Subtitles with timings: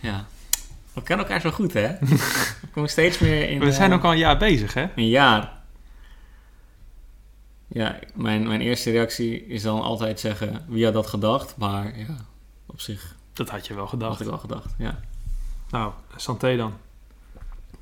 [0.00, 0.24] Ja.
[0.92, 1.88] We kennen elkaar zo goed, hè?
[2.60, 3.58] We komen steeds meer in...
[3.60, 4.86] We zijn eh, ook al een jaar bezig, hè?
[4.96, 5.52] Een jaar.
[7.66, 10.64] Ja, mijn, mijn eerste reactie is dan altijd zeggen...
[10.68, 11.56] Wie had dat gedacht?
[11.56, 12.16] Maar ja,
[12.66, 14.20] op zich Dat had je wel had gedacht.
[14.20, 14.74] ik wel gedacht.
[14.78, 15.00] Ja.
[15.70, 16.72] Nou, santé dan.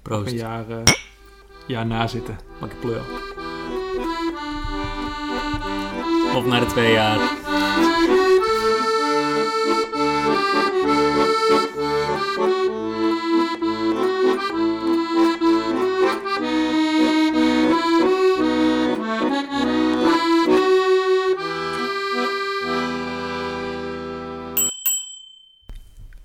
[0.02, 0.30] Proost.
[0.32, 0.82] Een jaar, eh,
[1.66, 2.38] jaar na zitten.
[2.58, 3.02] Pak je pleur.
[6.36, 7.18] Op naar de twee jaar.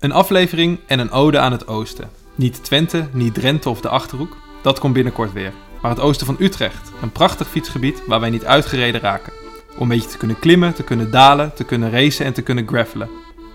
[0.04, 2.10] Een aflevering en een ode aan het oosten.
[2.34, 4.36] Niet Twente, niet Drenthe of de Achterhoek.
[4.62, 5.52] Dat komt binnenkort weer.
[5.82, 6.92] Maar het oosten van Utrecht.
[7.02, 9.32] Een prachtig fietsgebied waar wij niet uitgereden raken.
[9.76, 12.68] Om een beetje te kunnen klimmen, te kunnen dalen, te kunnen racen en te kunnen
[12.68, 13.08] gravelen.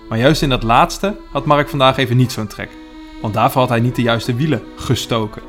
[0.09, 2.69] Maar juist in dat laatste had Mark vandaag even niet zo'n trek.
[3.21, 5.41] Want daarvoor had hij niet de juiste wielen gestoken.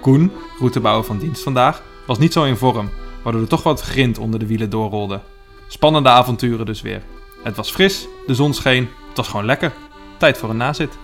[0.00, 2.90] Koen, routebouwer van dienst vandaag, was niet zo in vorm.
[3.22, 5.20] Waardoor er toch wat grind onder de wielen doorrolde.
[5.68, 7.02] Spannende avonturen dus weer.
[7.42, 9.72] Het was fris, de zon scheen, het was gewoon lekker.
[10.18, 10.98] Tijd voor een nazit.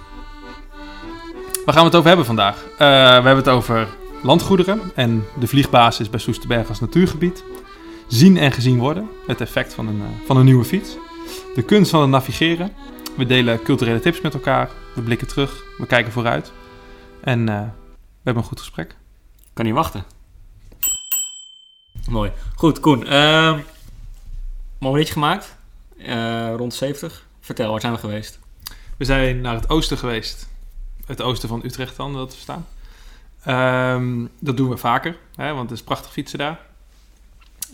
[1.65, 2.65] Waar gaan we het over hebben vandaag?
[2.65, 3.89] Eh, we hebben het over
[4.23, 7.45] landgoederen en de vliegbasis bij Soesterberg als natuurgebied.
[8.09, 10.97] Zien en gezien worden, het effect van een, eh, van een nieuwe fiets.
[11.55, 12.73] De kunst van het navigeren.
[13.17, 14.71] We delen culturele tips met elkaar.
[14.95, 16.53] We blikken terug, we kijken vooruit.
[17.21, 18.97] En eh, we hebben een goed gesprek.
[19.53, 20.05] Kan niet wachten.
[22.09, 22.33] Mooi.
[22.55, 23.07] Goed, Koen.
[23.07, 23.59] ehm
[24.79, 25.57] momentje gemaakt.
[25.99, 27.27] Eh, rond 70.
[27.41, 28.39] Vertel, waar zijn we geweest?
[28.97, 30.49] We zijn naar het oosten geweest.
[31.07, 32.67] Het oosten van Utrecht dan, dat te verstaan.
[33.43, 36.61] Ehm, dat doen we vaker, hè, want het is prachtig fietsen daar.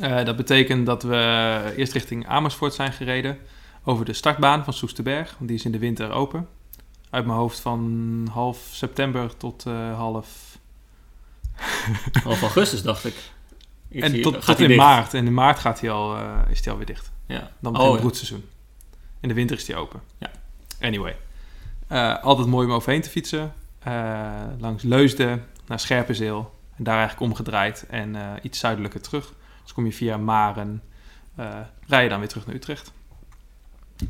[0.00, 3.38] Eh, dat betekent dat we eerst richting Amersfoort zijn gereden.
[3.84, 6.48] Over de startbaan van Soesterberg, want die is in de winter open.
[7.10, 10.58] Uit mijn hoofd van half september tot eh, half...
[12.24, 13.14] Half augustus, dacht ik.
[13.91, 14.76] En tot, in dicht?
[14.76, 15.14] maart.
[15.14, 17.12] En in maart gaat hij al, eh, is hij alweer dicht.
[17.26, 17.38] Ja.
[17.60, 18.00] Dan begint Oh, het ja.
[18.00, 18.44] broedseizoen.
[19.20, 20.00] In de winter is die open.
[20.19, 20.31] Ja.
[20.80, 21.16] Anyway.
[21.86, 23.52] Eh, altijd mooi om overheen te fietsen.
[23.78, 26.54] Eh, langs Leusden naar Scherpenzeel.
[26.76, 27.86] En daar eigenlijk omgedraaid.
[27.88, 29.32] En eh, iets zuidelijker terug.
[29.62, 30.82] Dus kom je via Maren.
[31.86, 32.92] rij je dan weer terug naar Utrecht.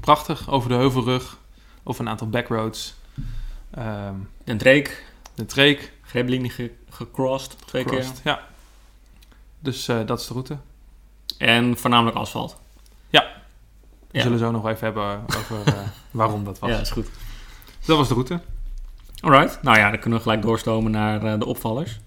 [0.01, 0.51] Prachtig.
[0.51, 1.39] Over de heuvelrug.
[1.83, 2.95] Over een aantal backroads.
[3.71, 4.15] Ehm
[4.45, 5.05] Den Dreek.
[5.35, 5.93] de Treek.
[6.03, 7.67] Greblinie ge gecrossed.
[7.67, 8.41] Twee Crossed, Ja.
[9.59, 10.59] Dus dat is de route.
[11.37, 11.49] keer.
[11.49, 12.61] En voornamelijk asfalt.
[14.11, 14.23] We Ja.
[14.23, 15.75] zullen zo nog even hebben over eh,
[16.11, 16.71] waarom dat was.
[16.71, 17.09] Ja, is goed.
[17.87, 18.41] Dat was de route.
[19.21, 19.63] Alright.
[19.63, 21.99] Nou ja, dan kunnen we gelijk doorstomen naar eh, de opvallers.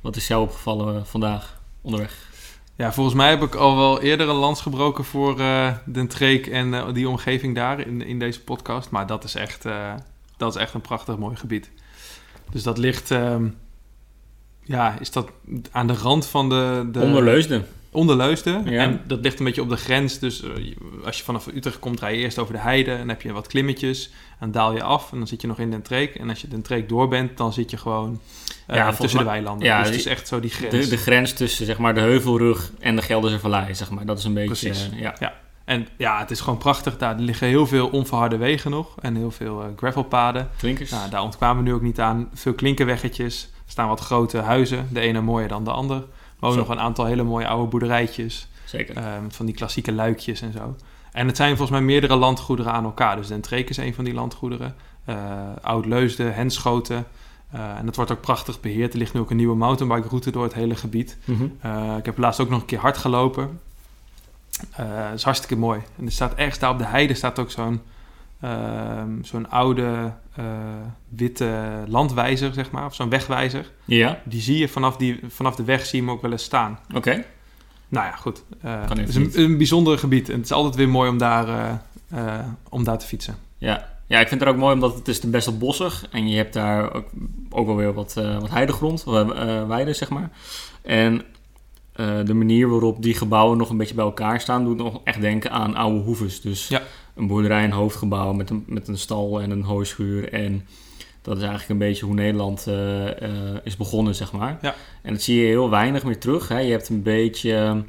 [0.00, 2.32] Wat is jou opgevallen eh, vandaag onderweg?
[2.76, 6.46] Ja, volgens mij heb ik al wel eerder een lans gebroken voor eh Den Treek
[6.46, 8.90] en die omgeving daar in, in deze podcast.
[8.90, 9.64] Maar dat is echt,
[10.36, 11.70] dat is echt een prachtig mooi gebied.
[12.50, 13.46] Dus dat ligt, ehm,
[14.62, 15.30] ja, is dat
[15.70, 16.88] aan de rand van de...
[16.92, 17.66] de Onder Leusden.
[17.94, 18.70] Onder Leusden.
[18.70, 18.82] Ja.
[18.82, 20.18] En dat ligt een beetje op de grens.
[20.18, 20.50] Dus eh,
[21.04, 22.90] als je vanaf Utrecht komt, rij je eerst over de heide.
[22.90, 24.06] En dan heb je wat klimmetjes.
[24.08, 25.12] En dan daal je af.
[25.12, 26.14] En dan zit je nog in Den Treek.
[26.14, 28.20] En als je Den Treek door bent, dan zit je gewoon
[28.66, 29.66] eh, Ja, tussen de weilanden.
[29.66, 30.84] ja, dus het is echt zo die grens.
[30.84, 34.06] De, de grens tussen zeg maar, de Heuvelrug en de Gelderse Vallei, zeg maar.
[34.06, 34.68] Dat is een beetje...
[34.68, 34.90] Precies.
[34.92, 35.34] eh, ja.
[35.64, 37.14] En ja, het is gewoon prachtig daar.
[37.18, 38.94] Liggen heel veel onverharde wegen nog.
[39.00, 40.48] En heel veel gravelpaden.
[40.58, 40.90] Klinkers.
[40.90, 42.28] Nou, daar ontkwamen we nu ook niet aan.
[42.34, 43.42] Veel klinkerweggetjes.
[43.64, 44.88] Er staan wat grote huizen.
[44.92, 46.04] De ene mooier dan de ander.
[46.52, 46.58] Zo.
[46.58, 48.48] nog een aantal hele mooie oude boerderijtjes.
[48.64, 48.96] Zeker.
[48.96, 50.76] eh, met van die klassieke luikjes en zo.
[51.12, 53.16] En het zijn volgens mij meerdere landgoederen aan elkaar.
[53.16, 54.74] Dus Den Treek is een van die landgoederen.
[55.04, 55.16] Eh,
[55.62, 57.06] Oud-Leusden, Henschoten.
[57.50, 58.92] Eh, en dat wordt ook prachtig beheerd.
[58.92, 61.16] Er ligt nu ook een nieuwe mountainbike route door het hele gebied.
[61.24, 61.46] Mhm.
[61.60, 63.60] Eh, ik heb laatst ook nog een keer hard gelopen.
[64.76, 65.80] Dat is hartstikke mooi.
[65.98, 67.80] En er staat ergens daar op de heide staat ook zo'n
[68.44, 70.44] ehm, zo'n oude eh,
[71.08, 72.84] witte landwijzer, zeg maar.
[72.86, 73.70] Of zo'n wegwijzer.
[73.84, 76.42] Ja, Die zie je vanaf, die, vanaf de weg zie je hem ook wel eens
[76.44, 76.78] staan.
[76.94, 77.24] oké.
[77.88, 78.42] Nou ja, goed.
[78.62, 80.28] Kan het is een, bijzonder gebied.
[80.28, 81.48] En het is altijd weer mooi om daar,
[82.08, 82.38] eh,
[82.68, 83.36] om daar te fietsen.
[83.58, 83.88] Ja.
[84.06, 86.06] ja, ik vind het ook mooi omdat het is best wel bossig.
[86.10, 87.06] En je hebt daar ook,
[87.50, 90.30] ook wel weer wat, wat heidegrond, uh, weiden zeg maar.
[90.82, 91.22] En
[91.94, 94.64] eh, de manier waarop die gebouwen nog een beetje bij elkaar staan...
[94.64, 96.40] doet nog echt denken aan oude hoeves.
[96.40, 96.82] Dus Ja.
[97.14, 100.32] een boerderij, een hoofdgebouw met een, met een stal en een hooischuur.
[100.32, 100.66] En
[101.22, 104.58] dat is eigenlijk een beetje hoe Nederland eh, eh, is begonnen, zeg maar.
[104.62, 104.74] Ja.
[105.02, 106.48] En dat zie je heel weinig meer terug.
[106.48, 106.58] Hè.
[106.58, 107.84] Je hebt een beetje...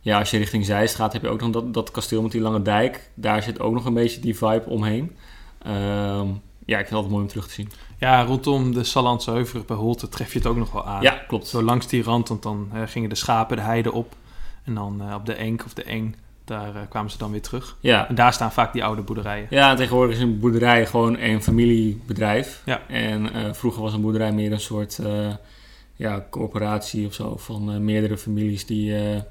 [0.00, 2.40] Ja, als je richting Zeist gaat, heb je ook nog dat, dat kasteel met die
[2.40, 3.10] lange dijk.
[3.14, 5.16] Daar zit ook nog een beetje die vibe omheen.
[5.62, 6.26] Ehm,
[6.66, 7.70] ja, ik vind het altijd mooi om terug te zien.
[7.98, 11.02] Ja, rondom de Sallandse Heuvelrug bij Holte tref je het ook nog wel aan.
[11.02, 11.46] Ja, klopt.
[11.46, 14.14] Zo langs die rand, want dan eh, gingen de schapen de heide op.
[14.64, 17.42] En dan eh, op de Enk of de Eng Daar eh, kwamen ze dan weer
[17.42, 17.76] terug.
[17.80, 19.46] Ja, En daar staan vaak die oude boerderijen.
[19.50, 22.62] Ja, tegenwoordig is een boerderij gewoon een familiebedrijf.
[22.64, 22.80] Ja.
[22.88, 25.00] En vroeger was een boerderij meer een soort
[25.94, 29.24] ja, corporatie of zo van meerdere families die een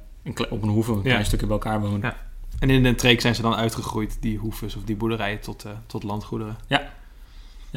[0.50, 1.04] op een hoeve een Ja.
[1.04, 2.02] klein stukje bij elkaar wonen.
[2.02, 2.18] Ja.
[2.60, 6.04] En in Den Treek zijn ze dan uitgegroeid, die hoeves of die boerderijen, tot, tot
[6.04, 6.58] landgoederen.
[6.68, 6.92] Ja,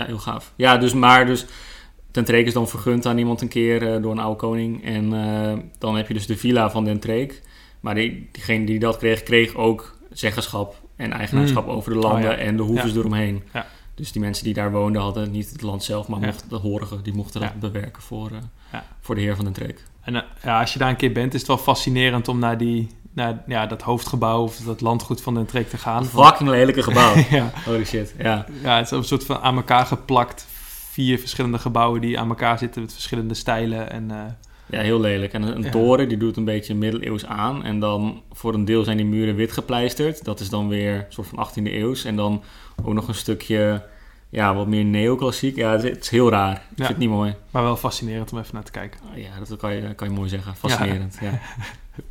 [0.05, 0.53] heel gaaf.
[0.57, 1.47] Ja, dus maar dus
[2.11, 4.85] Den Treek is dan vergund aan iemand een keer eh, door een oude koning.
[4.85, 7.43] En eh, dan heb je dus de villa van Den Treek.
[7.81, 12.37] Maar die, diegene die dat kreeg, kreeg ook zeggenschap en eigenaarschap over de landen Oh,
[12.37, 12.43] ja.
[12.43, 12.99] en de hoeves Ja.
[12.99, 13.43] eromheen.
[13.53, 13.67] Ja.
[13.95, 16.27] Dus die mensen die daar woonden hadden niet het land zelf, maar Ja.
[16.27, 17.59] mochten, de horigen, die mochten dat Ja.
[17.59, 18.37] bewerken voor, eh,
[18.73, 18.85] Ja.
[19.01, 19.83] voor de heer van Den Treek.
[20.01, 22.89] En ja, als je daar een keer bent, is het wel fascinerend om naar, die,
[23.19, 26.03] naar ja, dat hoofdgebouw of dat landgoed van Den Treek te gaan.
[26.03, 27.15] Een fucking lelijke gebouw.
[27.31, 28.47] ja, Holy shit, ja.
[28.63, 30.47] ja, het is een soort van aan elkaar geplakt.
[30.91, 33.91] Vier verschillende gebouwen die aan elkaar zitten met verschillende stijlen.
[33.91, 34.17] En, eh,
[34.67, 35.33] Ja, heel lelijk.
[35.33, 35.71] En een, Ja.
[35.71, 37.65] toren, die doet een beetje middeleeuws aan.
[37.65, 40.25] En dan voor een deel zijn die muren wit gepleisterd.
[40.25, 42.05] Dat is dan weer een soort van 18e eeuws.
[42.05, 42.43] En dan
[42.85, 43.83] ook nog een stukje,
[44.29, 45.57] ja, wat meer neoclassiek.
[45.57, 46.53] Ja, het is, heel raar.
[46.53, 47.35] Ik vind het niet mooi.
[47.51, 49.01] maar wel fascinerend om even naar te kijken.
[49.13, 50.57] Ah, Ja, dat kan je, kan je mooi zeggen.
[50.57, 51.31] Fascinerend, ja.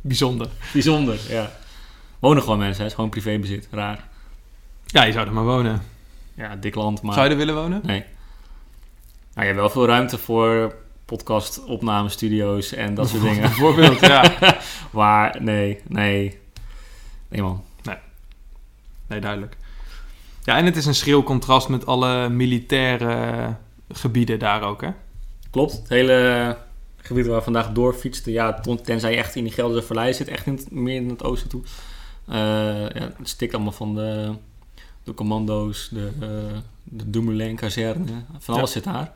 [0.00, 0.48] Bijzonder.
[0.72, 1.50] Bijzonder, ja.
[2.18, 2.82] Wonen gewoon mensen, hè.
[2.82, 3.68] het is gewoon privébezit.
[3.70, 4.08] Raar.
[4.86, 5.82] Ja, je zou er maar wonen.
[6.34, 7.14] Ja, dik land, maar...
[7.14, 7.80] Zou je er willen wonen?
[7.84, 8.04] Nee.
[9.34, 10.74] Nou, je hebt wel veel ruimte voor
[11.04, 13.40] podcast, opnamestudio's en dat soort dingen.
[13.50, 14.34] Bijvoorbeeld, ja.
[14.90, 16.38] Maar nee, nee.
[17.28, 17.64] Nee man.
[19.08, 19.56] Nee, duidelijk.
[20.44, 23.54] Ja, en het is een schril contrast met alle militaire
[23.92, 24.90] gebieden daar ook, hè?
[25.50, 25.72] Klopt.
[25.72, 26.56] Het hele
[27.02, 30.46] gebied waar we vandaag doorfietsten, ja, tenzij je echt in die Gelderse Vallei zit, echt
[30.46, 31.62] in het, meer in het oosten toe.
[32.26, 32.36] Eh,
[32.90, 34.32] ja, het stikt allemaal van de,
[35.04, 39.12] de commando's, de, uh, de Dumoulin-kazerne, van alles zit daar.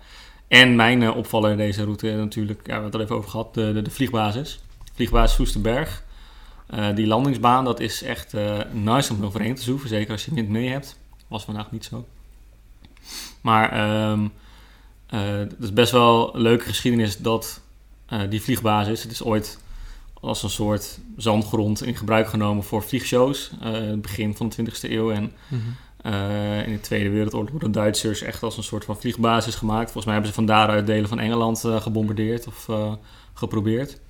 [0.48, 3.30] En mijn eh, opvaller in deze route natuurlijk, ja, we hebben het al even over
[3.30, 4.60] gehad, de, de, de vliegbasis.
[4.94, 6.04] Vliegbasis Soesterberg.
[6.94, 8.34] Die landingsbaan, dat is echt
[8.72, 10.98] nice om overheen te zoeken, zeker als je wind mee hebt.
[11.28, 12.06] Was vandaag niet zo.
[13.40, 14.26] Maar ehm
[15.14, 17.71] uh, het is best wel een leuke geschiedenis dat uh,
[18.28, 19.58] die vliegbasis, het is ooit
[20.22, 23.50] als een soort zandgrond in gebruik genomen voor vliegshows.
[23.62, 26.64] Uh, het begin van de 20e eeuw en mm-hmm.
[26.66, 29.84] in de Tweede Wereldoorlog worden Duitsers echt als een soort van vliegbasis gemaakt.
[29.84, 32.92] Volgens mij hebben ze van daaruit delen van Engeland uh, gebombardeerd of uh,
[33.34, 34.00] geprobeerd.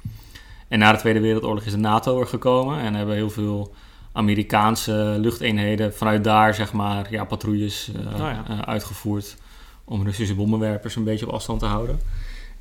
[0.69, 3.75] En na de Tweede Wereldoorlog is de NATO er gekomen en hebben heel veel
[4.13, 8.65] Amerikaanse luchteenheden vanuit daar zeg maar ja, patrouilles oh ja.
[8.65, 9.37] uitgevoerd
[9.85, 12.01] om Russische bommenwerpers een beetje op afstand te houden.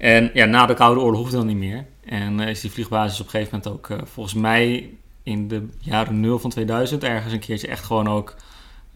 [0.01, 1.85] En ja, na de Koude Oorlog hoefde dat niet meer.
[2.05, 4.89] En uh, is die vliegbasis op een gegeven moment ook, uh, volgens mij
[5.23, 8.35] in de jaren 0 van 2000, ergens een keertje echt gewoon ook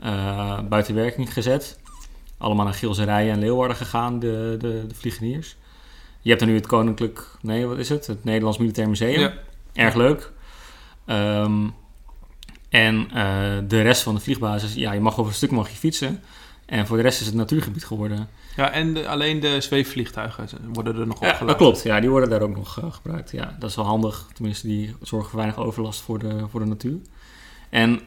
[0.03, 1.79] uh, buiten werking gezet.
[2.37, 5.55] Allemaal naar Gilserijen en Leeuwarden gegaan, de, de, de vliegeniers.
[6.21, 8.07] Je hebt er nu het Koninklijk, nee, wat is het?
[8.07, 9.19] Het Nederlands Militair Museum.
[9.19, 9.33] Ja.
[9.73, 10.31] Erg leuk.
[11.05, 11.73] Um,
[12.69, 13.07] en
[13.67, 16.21] de rest van de vliegbasis, ja, je mag over een stuk mag je fietsen.
[16.65, 18.27] En voor de rest is het natuurgebied geworden.
[18.55, 21.47] Ja, en de, alleen de zweefvliegtuigen worden er nog ja, opgelaten.
[21.47, 23.31] Dat klopt, ja, die worden daar ook nog uh, gebruikt.
[23.31, 24.27] Ja, dat is wel handig.
[24.33, 26.97] Tenminste, die zorgen voor weinig overlast voor de, voor de natuur.
[27.69, 27.99] En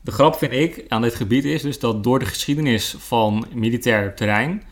[0.00, 4.14] de grap vind ik aan dit gebied is dus dat door de geschiedenis van militair
[4.14, 4.62] terrein...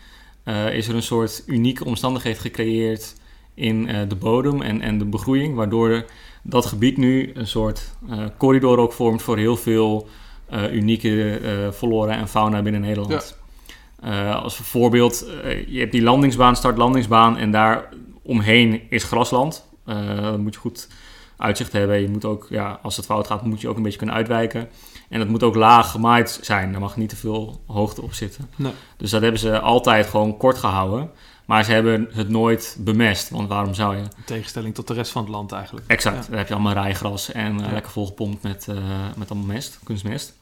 [0.45, 3.15] Uh, is er een soort unieke omstandigheid gecreëerd
[3.55, 5.55] in uh, de bodem en, en de begroeiing...
[5.55, 6.05] waardoor
[6.43, 7.95] dat gebied nu een soort
[8.39, 10.09] corridor ook vormt voor heel veel
[10.73, 13.37] unieke uh, flora en fauna binnen Nederland.
[14.03, 14.33] Ja.
[14.33, 15.27] als voorbeeld,
[15.67, 17.89] je hebt die landingsbaan, start-landingsbaan en daar
[18.23, 19.69] omheen is grasland.
[19.85, 20.89] dan moet je goed
[21.37, 22.01] uitzicht hebben.
[22.01, 24.69] Je moet ook, ja, als het fout gaat, moet je ook een beetje kunnen uitwijken.
[25.09, 26.73] En het moet ook laag gemaaid zijn.
[26.73, 28.51] Daar mag niet te veel hoogte op zitten.
[28.57, 28.73] Nee.
[28.97, 31.11] Dus dat hebben ze altijd gewoon kort gehouden.
[31.47, 34.03] Maar ze hebben het nooit bemest, want waarom zou je?
[34.03, 35.87] In tegenstelling tot de rest van het land eigenlijk.
[35.87, 36.31] Exact, ja.
[36.31, 37.73] daar heb je allemaal rijgras en uh, ja.
[37.73, 38.77] lekker volgepompt met, uh,
[39.17, 40.35] met allemaal mest, kunstmest.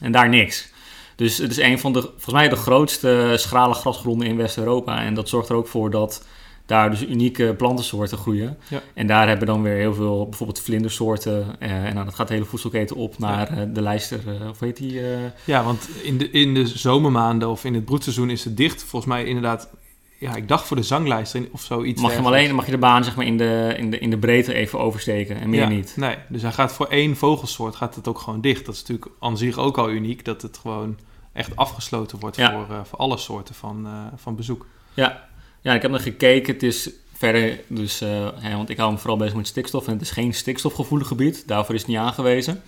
[0.00, 0.68] En daar niks.
[1.16, 5.02] Dus het is een van de, volgens mij de grootste schrale grasgronden in West-Europa.
[5.02, 6.26] En dat zorgt er ook voor dat
[6.66, 8.58] daar dus unieke plantensoorten groeien.
[8.68, 8.82] Ja.
[8.94, 11.56] En daar hebben dan weer heel veel, bijvoorbeeld vlindersoorten.
[11.60, 13.64] Uh, en nou, dat gaat de hele voedselketen op naar ja.
[13.64, 15.00] de lijster, of weet die?
[15.44, 18.82] Ja, want in de, in de zomermaanden of in het broedseizoen is het dicht.
[18.82, 19.68] Volgens mij inderdaad
[20.18, 22.02] ja, ik dacht voor de zanglijst of zoiets.
[22.02, 24.10] Mag je hem alleen, mag je de baan zeg maar in de, in de, in
[24.10, 25.92] de breedte even oversteken en meer ja, niet.
[25.96, 28.66] Nee, dus hij gaat voor één vogelsoort gaat het ook gewoon dicht.
[28.66, 30.98] Dat is natuurlijk aan zich ook al uniek, dat het gewoon
[31.32, 32.52] echt afgesloten wordt ja.
[32.52, 34.66] voor, uh, voor alle soorten van, uh, van bezoek.
[34.94, 35.28] Ja.
[35.60, 36.52] ja, ik heb nog gekeken.
[36.52, 39.92] Het is verder, dus, uh, hè, want ik hou me vooral bezig met stikstof en
[39.92, 41.48] het is geen stikstofgevoelig gebied.
[41.48, 42.62] Daarvoor is het niet aangewezen.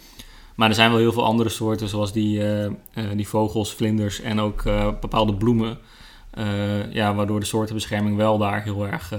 [0.55, 2.43] Maar er zijn wel heel veel andere soorten, zoals die,
[3.15, 4.63] die vogels, vlinders en ook
[5.01, 5.79] bepaalde bloemen.
[6.39, 9.19] Uh, ja, waardoor de soortenbescherming wel daar heel erg uh,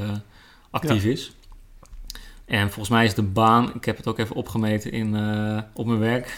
[0.72, 1.10] actief ja.
[1.10, 1.34] is.
[2.50, 5.86] En volgens mij is de baan, ik heb het ook even opgemeten in, eh, op
[5.86, 6.38] mijn werk,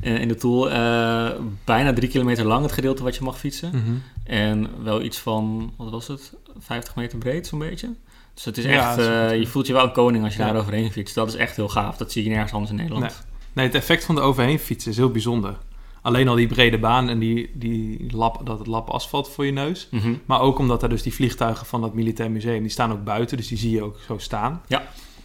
[0.00, 1.30] in in de tool, eh,
[1.64, 3.68] bijna drie kilometer lang het gedeelte wat je mag fietsen.
[3.68, 3.94] Mhm.
[4.24, 7.88] En wel iets van, wat was het, 50 meter breed zo'n beetje.
[8.34, 9.38] Dus het is Ja, echt, is eh, goed.
[9.38, 10.46] je voelt je wel een koning als je Ja.
[10.52, 11.14] daar overheen fietst.
[11.14, 11.96] Dat is echt heel gaaf.
[11.96, 13.26] Dat zie je nergens anders in Nederland.
[13.52, 15.56] Nee, het effect van de overheen fietsen is heel bijzonder.
[16.04, 19.52] Alleen al die brede baan en die, die lap, dat het lap asfalt voor je
[19.52, 19.88] neus.
[19.90, 20.14] Mhm.
[20.24, 23.36] Maar ook omdat er dus die vliegtuigen van dat militair museum, die staan ook buiten,
[23.36, 24.62] dus die zie je ook zo staan.
[24.66, 24.82] Ja.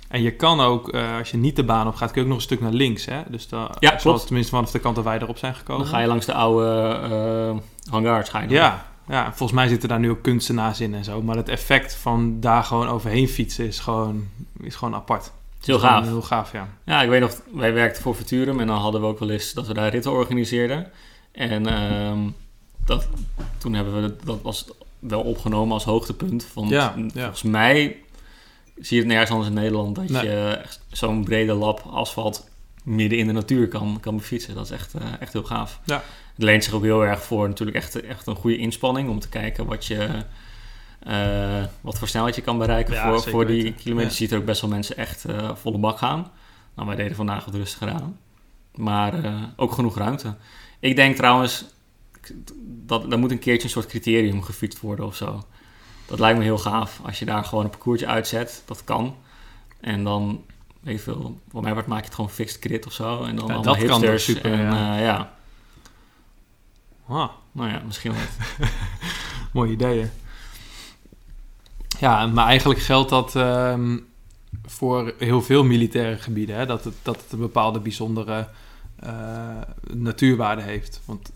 [0.07, 2.27] En je kan ook, eh, als je niet de baan op gaat, kun je ook
[2.33, 3.05] nog een stuk naar links.
[3.05, 3.21] Hè?
[3.27, 4.25] Dus dan, Ja, zoals klopt.
[4.25, 5.81] tenminste vanaf de kant waar wij erop zijn gekomen.
[5.81, 8.29] Dan ga je langs de oude eh hangars.
[8.29, 8.49] Ga je.
[8.49, 11.21] Ja, ja, en volgens mij zitten daar nu ook kunstenaars in en zo.
[11.21, 14.27] Maar het effect van daar gewoon overheen fietsen is gewoon,
[14.61, 15.31] is gewoon apart.
[15.61, 16.05] Is heel gaaf.
[16.05, 16.67] Heel gaaf, ja.
[16.85, 19.53] Ja, ik weet nog, wij werkten voor Futurum en dan hadden we ook wel eens
[19.53, 20.91] dat we daar ritten organiseerden.
[21.31, 22.19] En ehm,
[22.85, 23.07] dat,
[23.57, 24.65] toen hebben we, dat was
[24.99, 26.47] wel opgenomen als hoogtepunt.
[26.53, 27.11] Want Ja, ja.
[27.13, 27.97] volgens mij
[28.75, 30.23] zie je het nergens anders in Nederland dat Nee.
[30.25, 32.49] je echt zo'n brede lap asfalt
[32.83, 34.55] midden in de natuur kan, kan befietsen.
[34.55, 35.79] Dat is echt, eh, echt heel gaaf.
[35.85, 36.03] Ja.
[36.33, 39.29] Het leent zich ook heel erg voor natuurlijk echt, echt een goede inspanning om te
[39.29, 40.07] kijken wat je...
[40.99, 43.93] eh, wat voor snelheid je kan bereiken Ja, voor, voor die kilometer.
[43.95, 44.01] Ja.
[44.01, 46.31] Je ziet er ook best wel mensen echt eh, volle bak gaan.
[46.75, 48.17] Nou, wij deden vandaag wat rustiger aan.
[48.75, 50.35] Maar eh, ook genoeg ruimte.
[50.79, 51.65] Ik denk trouwens,
[52.61, 55.43] dat er moet een keertje een soort criterium gefietst worden of zo.
[56.07, 56.99] Dat lijkt me heel gaaf.
[57.05, 59.15] Als je daar gewoon een parcoursje uitzet, dat kan.
[59.79, 60.43] En dan,
[60.79, 63.23] weet veel, voor mij wordt maak je het gewoon fixed crit of zo.
[63.23, 64.23] En dan Ja, allemaal hipsters.
[64.23, 65.33] super, en, ja.
[67.07, 68.21] Ah, nou ja, misschien wel.
[69.53, 70.09] mooie ideeën.
[71.99, 73.97] Ja, maar eigenlijk geldt dat ehm,
[74.65, 76.55] voor heel veel militaire gebieden.
[76.55, 76.65] Hè?
[76.65, 78.47] Dat, het, dat het een bepaalde bijzondere
[78.99, 79.11] eh,
[79.93, 81.01] natuurwaarde heeft.
[81.05, 81.31] Want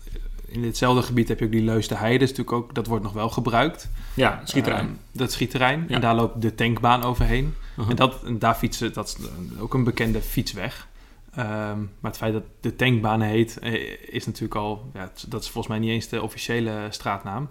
[0.46, 2.24] in ditzelfde gebied heb je ook die Leusde Heide.
[2.24, 3.88] Natuurlijk ook, dat wordt nog wel gebruikt.
[4.14, 4.86] Ja, schietterrein.
[4.86, 5.84] Ehm, dat schietterrein.
[5.88, 5.94] Ja.
[5.94, 7.54] En daar loopt de tankbaan overheen.
[7.70, 7.90] Uh-huh.
[7.90, 9.26] En, dat, en daar fietsen, dat is
[9.58, 10.88] ook een bekende fietsweg.
[11.34, 13.72] Ehm, maar het feit dat de tankbaan heet, eh,
[14.14, 14.90] is natuurlijk al...
[14.94, 17.48] Ja, dat is volgens mij niet eens de officiële straatnaam.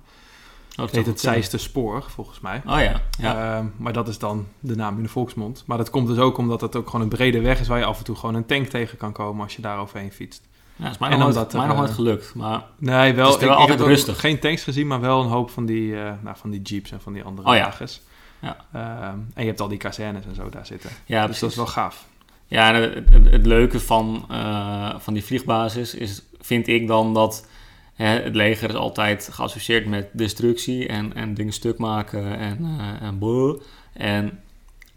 [0.80, 1.20] Oh, heet het.
[1.20, 2.62] Zeiste Spoor, volgens mij.
[2.66, 3.56] Oh ja, ja.
[3.56, 5.64] Ehm, maar dat is dan de naam in de volksmond.
[5.66, 7.68] Maar dat komt dus ook omdat het ook gewoon een brede weg is...
[7.68, 10.12] waar je af en toe gewoon een tank tegen kan komen als je daar overheen
[10.12, 10.42] fietst.
[10.76, 12.36] ja dat is mij nog nooit, eh, nooit gelukt.
[12.36, 13.26] Maar Nee, wel.
[13.32, 14.20] Het is wel ik, ik altijd rustig.
[14.20, 17.02] geen tanks gezien, maar wel een hoop van die, eh, nou, van die jeeps en
[17.02, 17.64] van die andere Oh ja.
[17.64, 18.02] wagens.
[18.40, 18.58] Ja.
[18.74, 20.90] Ehm, en je hebt al die kazernes en zo daar zitten.
[21.06, 22.06] ja, dus dat is wel gaaf.
[22.48, 27.48] Ja, het, het, het leuke van, eh, van die vliegbasis is, vind ik dan dat
[27.96, 33.20] het leger is altijd geassocieerd met destructie en, en dingen stuk maken en, eh en
[33.20, 33.62] boe.
[33.94, 34.40] En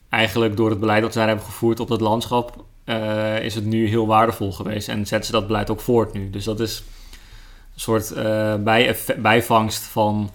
[0.08, 3.88] eigenlijk door het beleid dat daar hebben gevoerd op dat landschap, eh, is het nu
[3.88, 4.88] heel waardevol geweest.
[4.88, 6.30] En zetten ze dat beleid ook voort nu.
[6.30, 6.82] Dus dat is
[7.74, 10.30] een soort eh, bij, bijvangst van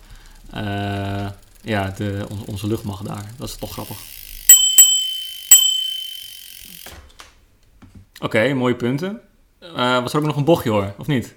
[1.63, 3.31] ja, de, onze, luchtmacht daar.
[3.37, 3.97] Dat is toch grappig.
[8.19, 9.21] Oké, mooie punten.
[9.75, 11.35] Was er ook nog een bochtje hoor, of niet?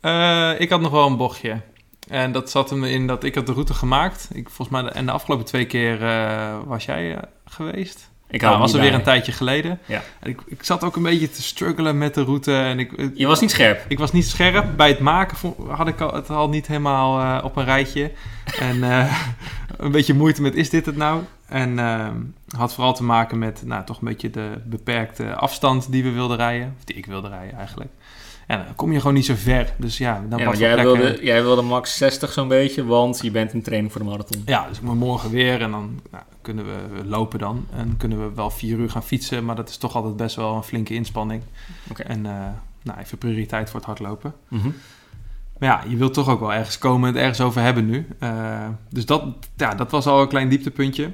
[0.00, 1.60] Eh, ik had nog wel een bochtje.
[2.08, 4.28] En dat zat hem in dat ik had de route gemaakt.
[4.32, 8.10] Ik, volgens mij, en de afgelopen twee keer eh, was jij eh, geweest.
[8.28, 9.78] Ik Nou, hou was er weer een tijdje geleden.
[9.84, 10.02] Ja.
[10.20, 12.56] En ik, ik zat ook een beetje te struggelen met de route.
[12.56, 13.84] En ik, Je was niet scherp.
[13.88, 14.76] Ik was niet scherp.
[14.76, 18.12] Bij het maken had ik al, het al niet helemaal op een rijtje.
[18.58, 18.82] En
[19.76, 21.22] een beetje moeite met is dit het nou?
[21.48, 21.78] En
[22.56, 26.36] had vooral te maken met nou, toch een beetje de beperkte afstand die we wilden
[26.36, 26.74] rijden.
[26.78, 27.90] Of die ik wilde rijden eigenlijk.
[28.46, 29.72] En dan kom je gewoon niet zo ver.
[29.76, 30.96] Dus ja, dan Ja, jij, lekker.
[30.98, 34.42] wilde, jij wilde max 60 zo'n beetje, want je bent in training voor de marathon.
[34.46, 37.66] Ja, dus ik moet morgen weer en dan nou, kunnen we lopen dan.
[37.76, 39.44] En kunnen we wel vier uur gaan fietsen.
[39.44, 41.42] Maar dat is toch altijd best wel een flinke inspanning.
[41.90, 42.02] Oké.
[42.02, 42.32] En eh,
[42.82, 44.34] nou, even prioriteit voor het hardlopen.
[44.48, 44.68] Mhm.
[45.58, 48.06] Maar ja, je wilt toch ook wel ergens komen en het ergens over hebben nu.
[48.18, 49.24] Eh, dus dat,
[49.56, 51.10] ja, dat was al een klein dieptepuntje.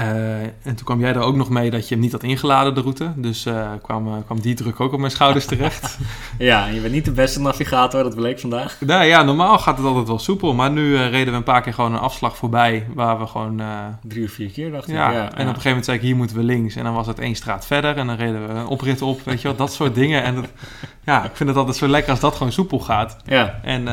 [0.00, 2.74] Eh, en toen kwam jij er ook nog mee dat je hem niet had ingeladen,
[2.74, 3.12] de route.
[3.16, 5.98] Dus eh, kwam, eh, kwam die druk ook op mijn schouders terecht.
[6.38, 8.76] Ja, en je bent niet de beste navigator, dat bleek vandaag.
[8.80, 10.54] nou ja, normaal gaat het altijd wel soepel.
[10.54, 12.86] Maar nu reden we een paar keer gewoon een afslag voorbij.
[12.94, 13.62] Waar we gewoon...
[14.02, 14.94] Drie of vier keer dacht ik.
[14.94, 16.76] ja, Ja, en op een gegeven moment zei ik, hier moeten we links.
[16.76, 17.96] En dan was het één straat verder.
[17.96, 19.56] En dan reden we een oprit op, weet je wel.
[19.56, 20.22] Dat soort dingen.
[20.22, 20.48] En dat,
[21.04, 23.16] ja, ik vind het altijd zo lekker als dat gewoon soepel gaat.
[23.24, 23.88] Ja, En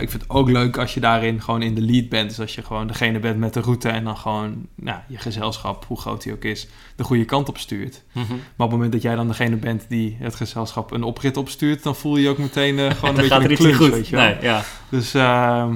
[0.00, 2.28] ik vind het ook leuk als je daarin gewoon in de lead bent.
[2.28, 5.84] Dus als je gewoon degene bent met de route en dan gewoon nou, je gezelschap,
[5.84, 8.02] hoe groot die ook is, de goede kant op stuurt.
[8.12, 8.26] Mhm.
[8.28, 11.82] Maar op het moment dat jij dan degene bent die het gezelschap een oprit opstuurt,
[11.82, 13.90] dan voel je je ook meteen eh, gewoon een beetje een klus, goed.
[13.90, 14.24] weet je wel.
[14.24, 14.62] Nee, ja.
[14.88, 15.74] Dus ehm,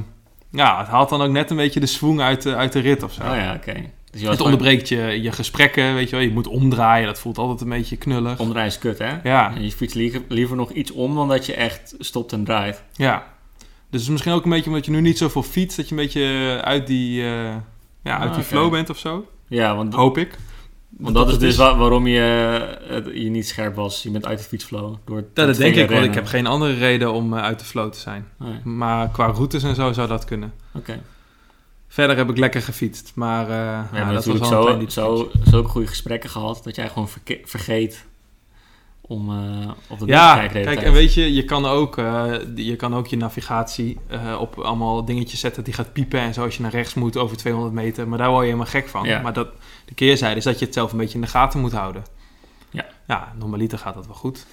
[0.50, 3.02] ja, het haalt dan ook net een beetje de swoon uit de, uit de rit
[3.02, 3.22] of zo.
[3.22, 3.74] Oh ja, oké.
[4.10, 6.24] Dus Het onderbreekt je, je gesprekken, weet je wel.
[6.24, 8.38] Je moet omdraaien, dat voelt altijd een beetje knullig.
[8.38, 9.16] Omdraaien is kut, hè?
[9.22, 12.44] Ja, En je fietst liever, liever nog iets om dan dat je echt stopt en
[12.44, 12.82] draait.
[12.96, 13.36] ja.
[13.90, 16.60] Dus misschien ook een beetje omdat je nu niet zoveel fietst, dat je een beetje
[16.64, 17.54] uit die, eh,
[18.02, 19.26] ja, uit Ah, die flow bent of zo.
[19.48, 20.38] Ja, want Hoop ik.
[20.98, 22.20] Want dat, is dus wa- waarom je,
[22.88, 24.02] eh, je niet scherp was.
[24.02, 24.94] Je bent uit de fietsflow.
[25.04, 27.64] Door Ja, dat denk ik, want ik heb geen andere reden om eh, uit de
[27.64, 28.26] flow te zijn.
[28.38, 30.52] Nee, Maar qua routes en zo zou dat kunnen.
[30.74, 31.00] Oké.
[31.88, 35.00] Verder heb ik lekker gefietst, maar, eh We ja, dat was wel zo, dieptepuntje.
[35.00, 38.06] zo, zulke goede gesprekken gehad dat jij gewoon verke- vergeet
[39.08, 40.62] om eh, op de Ja, te kijken.
[40.62, 44.58] kijk, en weet je, je kan ook, eh, je, kan ook je navigatie eh, op
[44.58, 47.74] allemaal dingetjes zetten die gaat piepen en zo als je naar rechts moet over 200
[47.74, 48.08] meter.
[48.08, 49.04] Maar daar word je helemaal gek van.
[49.04, 49.20] Ja.
[49.20, 49.48] Maar dat,
[49.84, 52.04] de keerzijde is dat je het zelf een beetje in de gaten moet houden.
[52.70, 52.86] Ja.
[53.06, 54.46] Ja, normaliter gaat dat wel goed.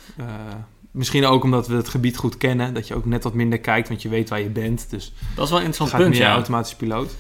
[0.92, 3.88] Misschien ook omdat we het gebied goed kennen, dat je ook net wat minder kijkt,
[3.88, 4.90] want je weet waar je bent.
[4.90, 6.34] Dus Dat is wel een interessant gaat punt, meer ja.
[6.34, 7.16] automatisch piloot.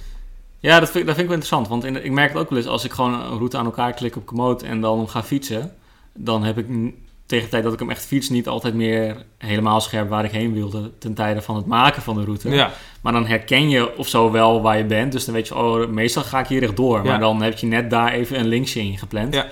[0.59, 1.67] Ja, dat vind, dat vind ik wel interessant.
[1.67, 3.93] Want in, ik merk het ook wel eens als ik gewoon een route aan elkaar
[3.93, 5.73] klik op Komoot en dan ga fietsen.
[6.13, 6.67] Dan heb ik
[7.25, 10.31] tegen de tijd dat ik hem echt fiets niet altijd meer helemaal scherp waar ik
[10.31, 12.49] heen wilde ten tijde van het maken van de route.
[12.49, 15.11] Ja, Maar dan herken je of zo wel waar je bent.
[15.11, 16.97] Dus dan weet je, oh, meestal ga ik hier rechtdoor.
[16.97, 17.17] Maar Ja.
[17.17, 19.33] dan heb je net daar even een linksje in gepland.
[19.33, 19.47] Ja.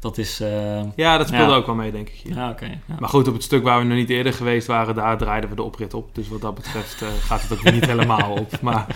[0.00, 0.40] Dat is...
[0.40, 1.56] eh, ja dat speelde Ja.
[1.56, 2.20] ook wel mee, denk ik.
[2.34, 2.64] ja, oké.
[2.64, 2.94] ja.
[2.98, 5.56] Maar goed, op het stuk waar we nog niet eerder geweest waren, daar draaiden we
[5.56, 6.14] de oprit op.
[6.14, 8.60] Dus wat dat betreft eh, gaat het ook niet helemaal op.
[8.60, 8.86] Maar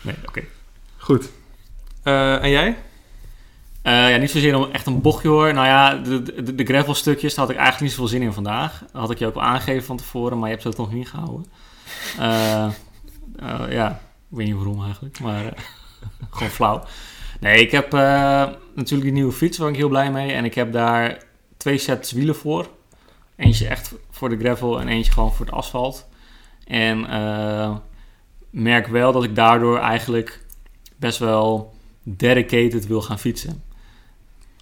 [0.00, 0.42] Nee, oké.
[0.96, 1.30] goed.
[2.02, 2.76] Eh, en jij?
[3.82, 5.54] Eh, ja, niet zozeer om echt een bochtje hoor.
[5.54, 8.78] Nou ja, de, de, de gravelstukjes, daar had ik eigenlijk niet zoveel zin in vandaag.
[8.92, 11.08] Dat had ik je ook wel aangegeven van tevoren, maar je hebt ze toch niet
[11.08, 11.46] gehouden.
[12.18, 13.90] Eh, eh, ja,
[14.30, 15.54] ik weet niet waarom eigenlijk, maar
[16.30, 16.84] gewoon flauw.
[17.40, 17.92] Nee, ik heb
[18.74, 20.32] natuurlijk die nieuwe fiets, waar ik heel blij mee.
[20.32, 21.22] En ik heb daar
[21.56, 22.68] twee sets wielen voor.
[23.36, 26.08] Eentje echt voor de gravel en eentje gewoon voor het asfalt.
[26.64, 27.00] En
[28.50, 30.44] merk wel dat ik daardoor eigenlijk
[30.96, 33.62] best wel dedicated wil gaan fietsen.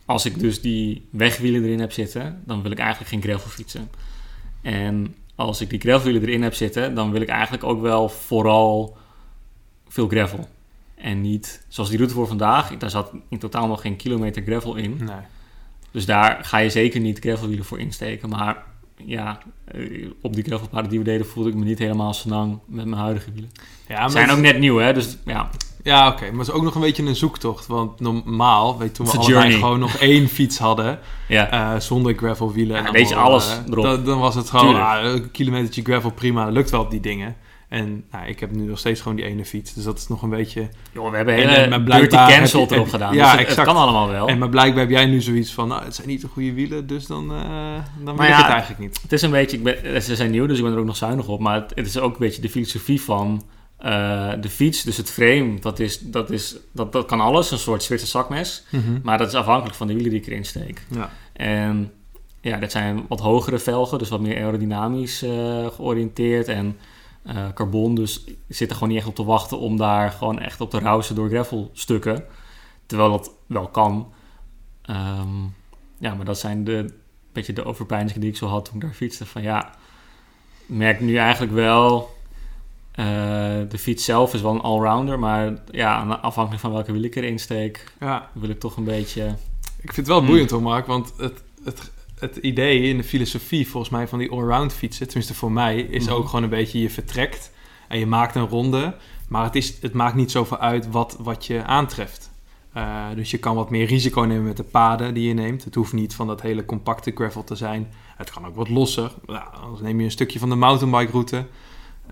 [0.06, 3.90] Als ik dus die wegwielen erin heb zitten, dan wil ik eigenlijk geen gravel fietsen.
[4.62, 8.96] En als ik die gravelwielen erin heb zitten, dan wil ik eigenlijk ook wel vooral
[9.88, 10.48] veel gravel.
[10.94, 14.74] En niet, zoals die route voor vandaag, daar zat in totaal nog geen kilometer gravel
[14.74, 14.96] in.
[14.96, 15.16] Nee.
[15.90, 18.28] Dus daar ga je zeker niet gravelwielen voor insteken.
[18.28, 18.64] Maar
[19.04, 22.84] ja, eh, op die gravelpaden die we deden voelde ik me niet helemaal senang met
[22.86, 23.50] mijn huidige wielen.
[23.88, 24.92] Ja, maar Zijn ook net nieuw, hè?
[24.92, 25.50] Dus ja,
[25.82, 26.30] ja oké.
[26.30, 27.66] Maar het is ook nog een beetje een zoektocht.
[27.66, 29.58] Want normaal, weet je, toen we allebei een journey.
[29.60, 31.50] gewoon nog één fiets hadden, ja.
[31.50, 32.76] eh, zonder gravelwielen.
[32.76, 33.84] Ja, en weet je, allemaal, alles eh, erop.
[33.84, 36.44] Dan, dan was het gewoon ah, een kilometertje gravel, prima.
[36.44, 37.36] Dat lukt wel op die dingen.
[37.68, 39.74] En nou, ik heb nu nog steeds gewoon die ene fiets.
[39.74, 40.68] Dus dat is nog een beetje...
[40.92, 43.14] Joh, we hebben En, hele eh, dirty blijkbaar cancel erop heb- gedaan.
[43.14, 43.66] ja, dus het, het exact.
[43.68, 44.28] kan allemaal wel.
[44.28, 46.86] En maar blijkbaar heb jij nu zoiets van, nou, het zijn niet de goede wielen,
[46.86, 47.38] dus dan, eh
[48.04, 48.98] dan Maar ik het eigenlijk niet.
[49.02, 50.96] Het is een beetje, ik ben, ze zijn nieuw, dus ik ben er ook nog
[50.96, 51.40] zuinig op.
[51.40, 53.42] Maar het, het is ook een beetje de filosofie van
[53.78, 54.82] eh, de fiets.
[54.82, 57.50] Dus het frame, dat, is, dat, is, dat, dat kan alles.
[57.50, 58.64] Een soort Zwitser zakmes.
[59.02, 60.82] Maar dat is afhankelijk van de wielen die ik erin steek.
[60.90, 61.10] Ja.
[61.32, 61.92] En
[62.40, 66.48] ja, dit zijn wat hogere velgen, dus wat meer aerodynamisch eh, georiënteerd.
[66.48, 66.76] En
[67.26, 70.38] eh, carbon, dus ik zit er gewoon niet echt op te wachten om daar gewoon
[70.38, 72.24] echt op te rousen door gravelstukken.
[72.86, 74.12] Terwijl dat wel kan.
[74.82, 75.42] Ehm,
[75.98, 76.94] ja, maar dat zijn de
[77.32, 79.26] beetje de overpeinzingen die ik zo had toen ik daar fietste.
[79.26, 79.68] Van ja,
[80.66, 82.14] ik merk nu eigenlijk wel...
[82.92, 83.04] eh,
[83.68, 87.38] de fiets zelf is wel een allrounder, maar ja, afhankelijk van welke wiel ik erin
[87.38, 89.24] steek, ja, wil ik toch een beetje...
[89.80, 90.26] ik vind het wel Hmm.
[90.26, 94.30] boeiend hoor, Mark, want het, het, het idee in de filosofie volgens mij van die
[94.30, 96.14] allround fietsen, tenminste voor mij, is Mhm.
[96.14, 97.52] ook gewoon een beetje je vertrekt
[97.88, 98.94] en je maakt een ronde,
[99.28, 102.30] maar het, is, het maakt niet zoveel uit wat, wat je aantreft.
[102.72, 105.64] Eh, dus je kan wat meer risico nemen met de paden die je neemt.
[105.64, 107.92] Het hoeft niet van dat hele compacte gravel te zijn.
[108.16, 109.12] Het kan ook wat losser.
[109.26, 111.46] Nou, anders neem je een stukje van de mountainbike route,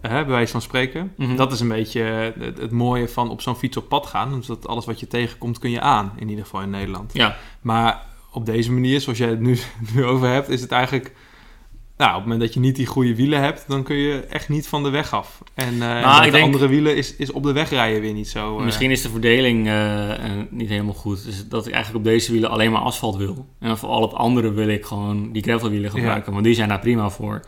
[0.01, 1.13] eh, bij wijze van spreken.
[1.17, 1.37] Mhm.
[1.37, 2.01] Dat is een beetje
[2.39, 4.35] het, het mooie van op zo'n fiets op pad gaan.
[4.35, 7.13] Dus dat alles wat je tegenkomt kun je aan, in ieder geval in Nederland.
[7.15, 8.03] Ja, Maar
[8.35, 9.59] op deze manier, zoals jij het nu,
[9.95, 11.13] nu over hebt, is het eigenlijk...
[11.97, 14.49] Nou, op het moment dat je niet die goede wielen hebt, dan kun je echt
[14.49, 15.43] niet van de weg af.
[15.55, 15.83] En,
[16.27, 18.59] ik denk- andere wielen is, is op de weg rijden weer niet zo...
[18.59, 20.11] eh, Misschien is de verdeling eh,
[20.51, 21.25] niet helemaal goed.
[21.25, 23.47] Dus dat ik eigenlijk op deze wielen alleen maar asfalt wil.
[23.59, 26.33] En voor al het andere wil ik gewoon die gravelwielen gebruiken.
[26.33, 27.41] Want die zijn daar prima voor.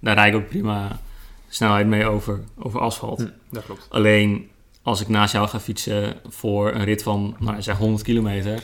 [0.00, 1.00] Daar rijd ik ook prima
[1.48, 3.18] snelheid mee over, over asfalt.
[3.20, 3.86] hm, dat klopt.
[3.90, 4.48] Alleen
[4.82, 8.62] als ik naast jou ga fietsen voor een rit van nou, zeg 100 kilometer...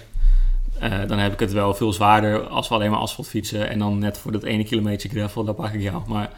[0.80, 3.68] eh, dan heb ik het wel veel zwaarder als we alleen maar asfalt fietsen.
[3.68, 6.02] En dan net voor dat ene kilometer gravel, dan pak ik jou.
[6.06, 6.30] Maar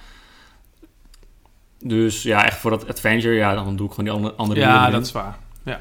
[1.79, 4.91] dus ja, echt voor dat adventure, ja, dan doe ik gewoon die andere, andere Ja,
[4.91, 5.39] dat is waar.
[5.63, 5.81] Ja.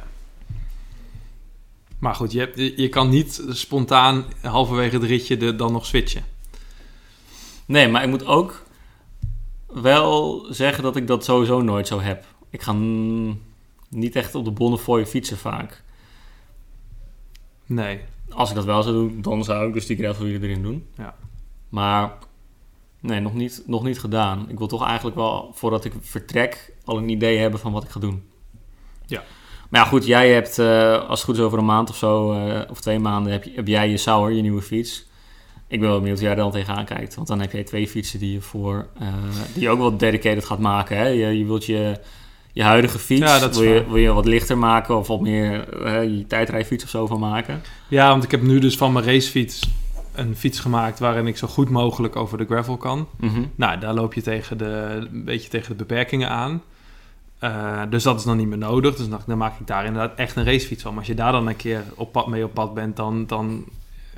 [1.99, 6.23] Maar goed, je, hebt, je, kan niet spontaan halverwege het ritje de, dan nog switchen.
[7.65, 8.65] Nee, maar ik moet ook
[9.67, 12.25] wel zeggen dat ik dat sowieso nooit zo heb.
[12.49, 12.75] Ik ga
[13.89, 15.83] niet echt op de Bonnefoy fietsen vaak.
[17.65, 17.99] Nee.
[18.33, 20.87] Als ik dat wel zou doen, dan zou ik dus die gravelwielen erin doen.
[20.97, 21.15] Ja.
[21.69, 22.17] Maar
[22.99, 24.49] nee, nog niet, nog niet gedaan.
[24.49, 27.89] Ik wil toch eigenlijk wel, voordat ik vertrek, al een idee hebben van wat ik
[27.89, 28.23] ga doen.
[29.05, 29.23] Ja.
[29.69, 32.31] Maar ja, goed, jij hebt, eh, als het goed is over een maand of zo,
[32.31, 35.09] eh, of twee maanden, heb, je, heb jij je Sauer, je nieuwe fiets.
[35.67, 37.15] Ik ben wel benieuwd hoe jij er dan tegenaan kijkt.
[37.15, 39.07] Want dan heb jij twee fietsen die je voor, eh,
[39.53, 40.97] die je ook wel dedicated gaat maken.
[40.97, 41.07] Hè?
[41.07, 41.99] Je, je wilt je,
[42.53, 46.03] je huidige fiets, Ja, wil, je, wil je wat lichter maken of wat meer eh,
[46.03, 47.61] je tijdrijfiets of zo van maken.
[47.87, 49.69] Ja, want ik heb nu dus van mijn racefiets
[50.13, 53.07] een fiets gemaakt waarin ik zo goed mogelijk over de gravel kan.
[53.19, 53.41] Mhm.
[53.55, 56.61] Nou, daar loop je tegen de, een beetje tegen de beperkingen aan.
[57.39, 58.95] Eh, dus dat is dan niet meer nodig.
[58.95, 60.91] Dus dan, dan maak ik daar inderdaad echt een racefiets van.
[60.91, 63.65] Maar als je daar dan een keer op pad, mee op pad bent, dan, dan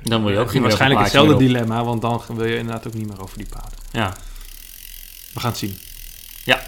[0.02, 1.84] Dan wil je ook heb geen waarschijnlijk hetzelfde dilemma.
[1.84, 3.78] Want dan wil je inderdaad ook niet meer over die paden.
[3.90, 4.12] Ja.
[5.32, 5.76] We gaan het zien.
[6.44, 6.60] Ja.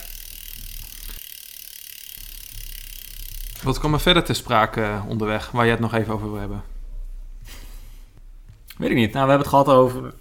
[3.66, 6.40] Wat kwam er verder ter sprake eh, onderweg, waar je het nog even over wil
[6.40, 6.62] hebben?
[8.76, 9.12] Weet ik niet.
[9.12, 10.14] Nou, we hebben het gehad over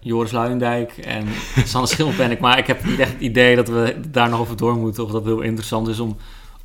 [0.00, 1.26] Joris Luijendijk en
[1.64, 2.40] Sanne Schimmelpenninck.
[2.40, 5.04] Maar ik heb niet echt het idee dat we daar nog over door moeten.
[5.04, 6.16] Of dat heel interessant is om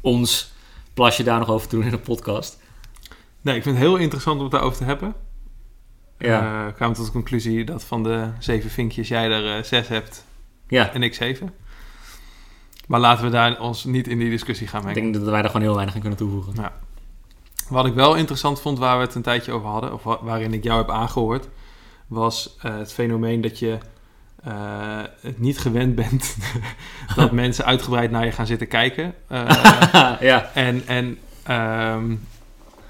[0.01, 0.51] ons
[0.93, 2.59] plasje daar nog over te doen in de podcast.
[3.41, 5.13] Nee, ik vind het heel interessant om het daarover te hebben.
[6.17, 6.71] Ja.
[6.71, 10.25] Kwamen tot de conclusie dat van de zeven vinkjes jij er eh, zes hebt
[10.67, 11.53] Ja, en ik zeven.
[12.91, 15.01] Maar laten we daar ons niet in die discussie gaan ik mengen.
[15.01, 16.71] denk dat wij daar gewoon heel weinig aan kunnen toevoegen.
[17.69, 20.53] Wat ik wel interessant vond, waar we het een tijdje over hadden, of wa- waarin
[20.53, 21.47] ik jou heb aangehoord,
[22.07, 23.77] was eh, het fenomeen dat je
[24.43, 24.53] eh,
[25.21, 26.37] het niet gewend bent
[27.15, 29.13] dat mensen uitgebreid naar je gaan zitten kijken.
[29.27, 29.49] Eh,
[30.29, 30.49] ja.
[30.53, 32.15] en en ehm,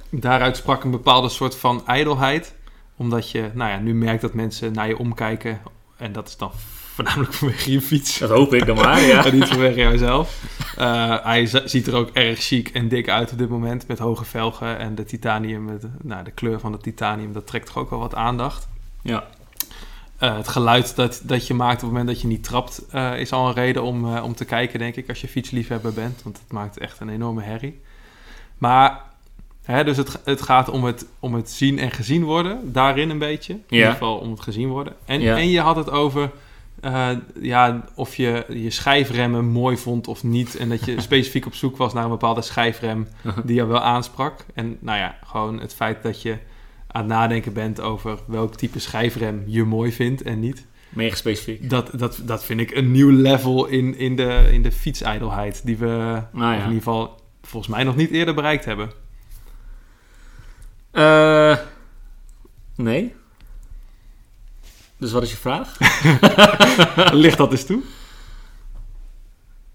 [0.09, 2.55] daaruit sprak een bepaalde soort van ijdelheid,
[2.95, 5.61] omdat je nou ja, nu merkt dat mensen naar je omkijken.
[5.97, 6.51] En dat is dan
[6.93, 8.17] voornamelijk vanwege je fiets.
[8.19, 9.29] Dat hoop ik dan maar, ja.
[9.31, 10.29] Niet vanwege jouzelf.
[10.77, 13.87] Eh, hij ziet er ook erg chic en dik uit op dit moment.
[13.87, 15.65] Met hoge velgen en de titanium.
[15.65, 18.67] Met, nou, de kleur van het titanium, dat trekt toch ook wel wat aandacht.
[19.01, 19.23] Ja.
[20.17, 22.81] Eh, het geluid dat, dat je maakt op het moment dat je niet trapt...
[22.91, 26.21] eh, is al een reden om, om te kijken, denk ik, als je fietsliefhebber bent.
[26.23, 27.81] Want het maakt echt een enorme herrie.
[28.57, 29.01] Maar...
[29.63, 32.71] Hè, dus het, het gaat om het, om het zien en gezien worden.
[32.73, 33.53] Daarin een beetje.
[33.53, 33.75] In Ja.
[33.77, 34.93] ieder geval om het gezien worden.
[35.05, 35.37] En, Ja.
[35.37, 36.31] en je had het over
[36.81, 37.09] eh,
[37.41, 40.55] ja, of je je schijfremmen mooi vond of niet.
[40.55, 43.07] En dat je specifiek op zoek was naar een bepaalde schijfrem
[43.45, 44.45] die je wel aansprak.
[44.53, 46.37] En nou ja, gewoon het feit dat je
[46.87, 50.65] aan het nadenken bent over welk type schijfrem je mooi vindt en niet.
[50.89, 51.69] Mega specifiek.
[51.69, 55.65] Dat, dat, dat vind ik een nieuw level in, in de, in de fietsijdelheid.
[55.65, 58.91] Die we Nou in ieder geval volgens mij nog niet eerder bereikt hebben.
[60.91, 61.57] Eh,
[62.75, 63.13] nee.
[65.01, 65.77] Dus wat is je vraag?
[67.23, 67.81] Ligt dat eens toe?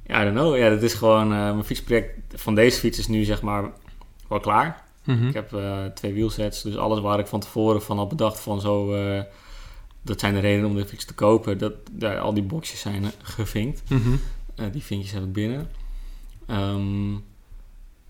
[0.06, 0.56] Ja, I don't know.
[0.56, 1.32] Ja, dat is gewoon...
[1.32, 3.70] eh, mijn fietsproject van deze fiets is nu zeg maar
[4.28, 4.84] wel klaar.
[5.04, 5.26] Mhm.
[5.26, 8.60] Ik heb eh, twee wielsets, dus alles waar ik van tevoren van had bedacht van
[8.60, 8.94] zo...
[8.94, 9.22] eh,
[10.02, 11.58] dat zijn de redenen om de fiets te kopen.
[11.58, 11.74] Dat,
[12.20, 13.82] al die boxjes zijn gevinkt.
[13.90, 14.16] Mhm.
[14.72, 15.70] Die vinkjes heb ik binnen.
[16.46, 17.14] Ehm,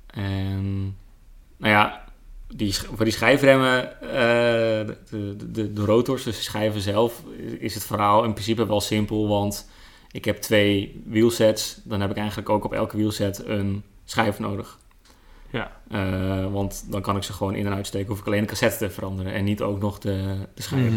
[0.07, 0.97] en
[1.57, 2.05] nou ja,
[2.49, 4.09] die, voor die schijfremmen, eh,
[5.11, 7.23] de, de, de, rotors, dus de schijven zelf,
[7.59, 9.29] is het verhaal in principe wel simpel.
[9.29, 9.69] Want
[10.11, 14.79] ik heb twee wielsets, dan heb ik eigenlijk ook op elke wielset een schijf nodig.
[15.51, 15.81] Ja.
[15.91, 18.79] Eh, want dan kan ik ze gewoon in en uitsteken, hoef ik alleen de cassette
[18.79, 20.93] te veranderen en niet ook nog de, de schijven.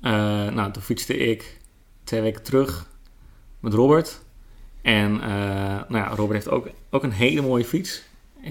[0.00, 0.14] Mhm.
[0.14, 1.58] Eh, nou, toen fietste ik
[2.04, 2.90] twee weken terug
[3.60, 4.20] met Robert.
[4.82, 5.12] En
[5.88, 8.02] nou ja, Robert heeft ook, ook een hele mooie fiets.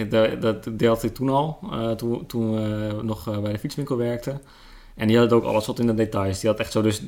[0.10, 3.97] Dat, dat deelde ik toen al, eh, toen, toen we nog eh, bij de fietswinkel
[3.97, 4.41] werkten.
[4.95, 6.39] En die had ook alles wat in de details.
[6.39, 7.01] Die had echt zo dus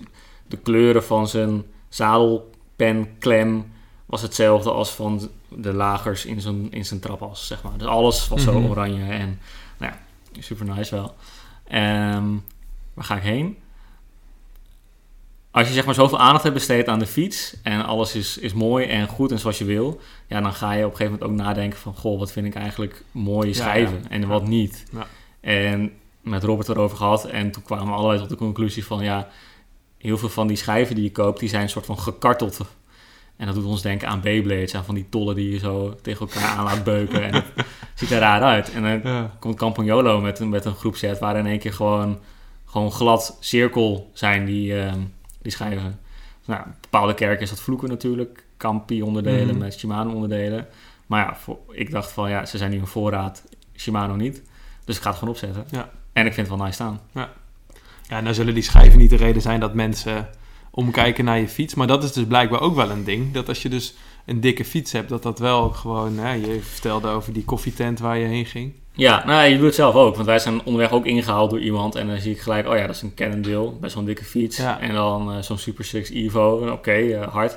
[0.48, 3.72] de kleuren van zijn zadelpenklem
[4.06, 7.78] was hetzelfde als van de lagers in zijn, in zijn trapas, zeg maar.
[7.78, 8.70] Dus alles was zo Mhm.
[8.70, 9.40] oranje en
[9.78, 9.98] nou ja,
[10.42, 11.16] super nice wel.
[11.68, 12.26] Ehm,
[12.94, 13.58] waar ga ik heen?
[15.54, 18.54] Als je zeg maar zoveel aandacht hebt besteed aan de fiets en alles is, is
[18.54, 21.40] mooi en goed en zoals je wil, ja, dan ga je op een gegeven moment
[21.40, 24.10] ook nadenken van, goh, wat vind ik eigenlijk mooie schijven ja.
[24.10, 24.84] en wat niet.
[24.92, 25.08] Ja.
[25.42, 29.28] En met Robert erover gehad en toen kwamen we allebei tot de conclusie van, ja,
[29.98, 32.60] heel veel van die schijven die je koopt, die zijn een soort van gekarteld.
[33.38, 36.28] En dat doet ons denken aan Beyblades, aan van die tollen die je zo tegen
[36.28, 37.24] elkaar aan laat beuken.
[37.24, 37.46] En het
[37.96, 38.72] ziet er raar uit.
[38.74, 42.20] En dan komt Campagnolo met, een- met een groepset waar in één keer gewoon,
[42.66, 45.00] gewoon glad cirkel zijn die, ehm,
[45.44, 46.00] die schijven.
[46.46, 48.46] Nou, bepaalde kerken is dat vloeken natuurlijk.
[48.58, 49.58] Campi onderdelen Mhm.
[49.58, 50.68] met Shimano onderdelen.
[51.08, 53.44] Maar ja, voor- ik dacht van ja, ze zijn nu een voorraad,
[53.76, 54.42] Shimano niet.
[54.86, 55.66] Dus ik ga het gewoon opzetten.
[55.70, 55.90] Ja.
[56.14, 57.00] En ik vind het wel nice staan.
[58.08, 60.30] Ja, nou zullen die schijven niet de reden zijn dat mensen
[60.72, 61.74] omkijken naar je fiets.
[61.76, 63.34] Maar dat is dus blijkbaar ook wel een ding.
[63.34, 66.18] Dat als je dus een dikke fiets hebt, dat dat wel gewoon...
[66.18, 68.74] Hè, je vertelde over die koffietent waar je heen ging.
[68.96, 70.14] Ja, nou, je doet het zelf ook.
[70.16, 71.96] Want wij zijn onderweg ook ingehaald door iemand.
[71.96, 73.72] En dan zie ik gelijk, oh ja, dat is een Cannondale.
[73.72, 74.58] Best wel een dikke fiets.
[74.58, 74.80] Ja.
[74.80, 76.70] En dan eh, zo'n Super 6 Evo.
[76.72, 77.56] Oké, eh, hard,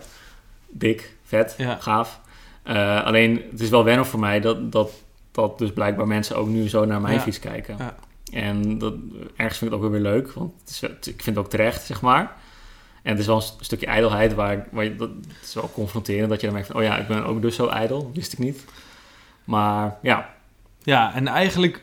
[0.71, 1.77] dik, vet, Ja.
[1.81, 2.21] gaaf.
[2.63, 4.91] Eh, alleen, het is wel wennen voor mij dat, dat,
[5.33, 7.21] dat dus blijkbaar mensen ook nu zo naar mijn Ja.
[7.21, 7.77] fiets kijken.
[7.79, 7.95] Ja.
[8.33, 8.95] En dat,
[9.37, 10.83] ergens vind ik het ook wel weer leuk, want het is,
[11.15, 12.33] ik vind het ook terecht, zeg maar.
[13.03, 15.71] En het is wel een st- stukje ijdelheid waar, waar je, dat het is wel
[15.75, 18.33] confronterend dat je dan merkt van, oh ja, ik ben ook dus zo ijdel, wist
[18.33, 18.65] ik niet.
[19.45, 20.35] Maar ja,
[20.87, 21.83] Ja, en eigenlijk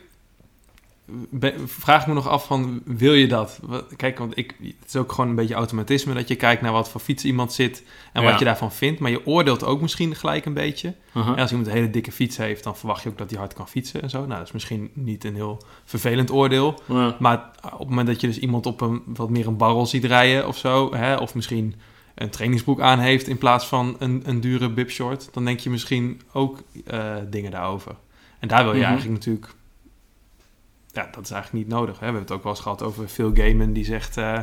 [1.66, 3.60] vraag ik me nog af van, wil je dat?
[3.96, 6.88] Kijk, want ik, het is ook gewoon een beetje automatisme dat je kijkt naar wat
[6.88, 8.30] voor fiets iemand zit en Ja.
[8.30, 9.00] wat je daarvan vindt.
[9.00, 10.94] Maar je oordeelt ook misschien gelijk een beetje.
[11.14, 11.32] uh-huh.
[11.32, 13.52] En als iemand een hele dikke fiets heeft, dan verwacht je ook dat hij hard
[13.52, 14.18] kan fietsen en zo.
[14.18, 16.80] Nou, dat is misschien niet een heel vervelend oordeel.
[17.18, 20.04] Maar op het moment dat je dus iemand op een wat meer een barrel ziet
[20.04, 21.74] rijden of zo, hè, of misschien
[22.14, 26.20] een trainingsbroek aan heeft in plaats van een, een dure bibshort, dan denk je misschien
[26.32, 27.94] ook eh, dingen daarover.
[28.44, 28.88] En daar wil je Mhm.
[28.88, 29.54] eigenlijk natuurlijk,
[30.92, 31.94] ja, dat is eigenlijk niet nodig.
[31.94, 31.98] Hè?
[31.98, 34.40] We hebben het ook wel eens gehad over Phil Gaiman die zegt, eh,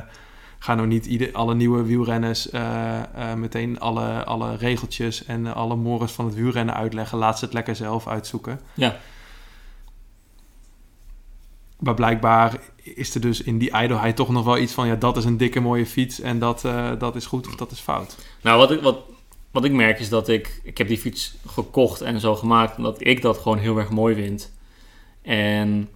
[0.59, 5.75] ga nou niet ieder, alle nieuwe wielrenners eh, eh, meteen alle, alle regeltjes en alle
[5.75, 7.17] mores van het wielrennen uitleggen.
[7.17, 8.59] Laat ze het lekker zelf uitzoeken.
[8.73, 8.95] Ja.
[11.79, 14.87] Maar blijkbaar is er dus in die ijdelheid toch nog wel iets van...
[14.87, 16.61] ja, dat is een dikke mooie fiets en dat,
[16.99, 18.17] dat is goed of dat is fout.
[18.41, 18.97] Nou, wat ik, wat,
[19.51, 20.61] wat ik merk is dat ik...
[20.63, 22.77] Ik heb die fiets gekocht en zo gemaakt...
[22.77, 24.51] omdat ik dat gewoon heel erg mooi vind.
[25.21, 25.89] En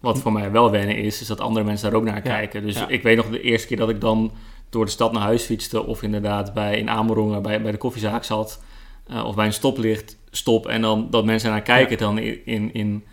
[0.00, 1.20] wat voor mij wel wennen is...
[1.20, 2.62] is dat andere mensen daar ook naar Ja, kijken.
[2.62, 2.88] Dus ja.
[2.88, 4.32] ik weet nog de eerste keer dat ik dan...
[4.70, 5.86] door de stad naar huis fietste...
[5.86, 8.62] of inderdaad bij, in Amerongen bij, bij de koffiezaak zat...
[9.06, 10.66] eh, of bij een stoplicht stop...
[10.66, 11.98] en dan dat mensen naar kijken...
[11.98, 12.74] dan in...
[12.74, 13.04] in,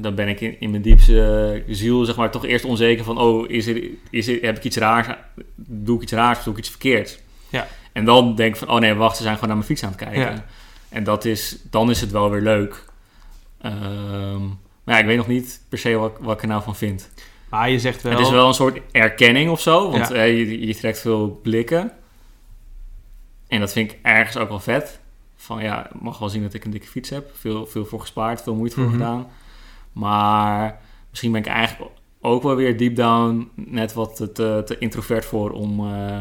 [0.00, 3.18] dan ben ik in, in mijn diepste ziel zeg maar, toch eerst onzeker van...
[3.18, 5.08] oh, is er, is er, heb ik iets raars...
[5.54, 7.18] doe ik iets raars of doe ik iets verkeerds?
[7.48, 7.66] Ja.
[7.96, 9.88] En dan denk ik van, oh nee, wacht, ze zijn gewoon naar mijn fiets aan
[9.88, 10.20] het kijken.
[10.34, 10.44] Ja.
[10.88, 12.84] En dat is, dan is het wel weer leuk.
[13.60, 14.44] Ehm,
[14.84, 17.10] maar ja, ik weet nog niet per se wat, wat ik er nou van vind.
[17.50, 18.12] Maar je zegt wel...
[18.12, 20.14] Het is wel een soort erkenning of zo, want Ja.
[20.14, 21.92] eh, je, je trekt veel blikken.
[23.48, 25.00] En dat vind ik ergens ook wel vet.
[25.36, 27.30] Van ja, ik mag wel zien dat ik een dikke fiets heb.
[27.34, 28.92] Veel, veel voor gespaard, veel moeite voor Mhm.
[28.92, 29.26] gedaan.
[29.92, 30.78] Maar
[31.10, 35.24] misschien ben ik eigenlijk ook wel weer deep down net wat te, te, te introvert
[35.24, 36.18] voor om, eh,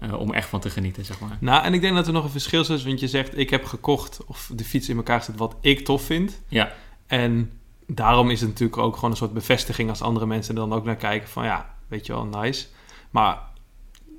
[0.00, 1.36] eh, om echt van te genieten, zeg maar.
[1.40, 3.38] Nou, en ik denk dat er nog een verschil is, want je zegt...
[3.38, 6.40] ik heb gekocht of de fiets in elkaar zit wat ik tof vind.
[6.48, 6.72] Ja.
[7.06, 7.52] En
[7.86, 9.88] daarom is het natuurlijk ook gewoon een soort bevestiging...
[9.88, 11.44] als andere mensen er dan ook naar kijken van...
[11.44, 12.66] ja, weet je wel, nice.
[13.10, 13.38] Maar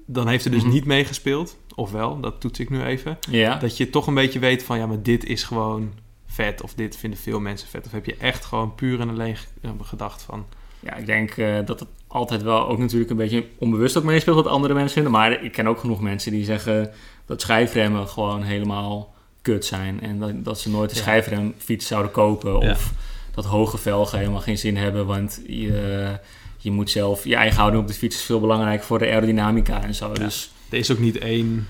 [0.06, 0.72] dan heeft er dus Mhm.
[0.72, 1.58] niet meegespeeld.
[1.76, 3.18] Ofwel, dat toets ik nu even.
[3.30, 3.56] Ja.
[3.56, 4.78] Dat je toch een beetje weet van...
[4.78, 5.94] ja, maar dit is gewoon
[6.26, 6.62] vet.
[6.62, 7.86] Of dit vinden veel mensen vet.
[7.86, 10.46] Of heb je echt gewoon puur en alleen eh, gedacht van...
[10.80, 14.36] Ja, ik denk eh, dat het altijd wel ook natuurlijk een beetje onbewust ook meespeelt
[14.36, 15.12] wat andere mensen vinden.
[15.12, 16.92] Maar ik ken ook genoeg mensen die zeggen
[17.26, 20.02] dat schijfremmen gewoon helemaal kut zijn.
[20.02, 21.02] En dat, dat ze nooit een Ja.
[21.02, 22.60] schijfremfiets zouden kopen.
[22.60, 22.72] Ja.
[22.72, 22.94] Of
[23.34, 25.06] dat hoge velgen helemaal geen zin hebben.
[25.06, 26.12] Want je,
[26.58, 29.84] je moet zelf, je eigen houding op de fiets is veel belangrijker voor de aerodynamica
[29.84, 30.08] en zo.
[30.08, 30.14] Ja.
[30.14, 31.68] Dus er is ook niet één,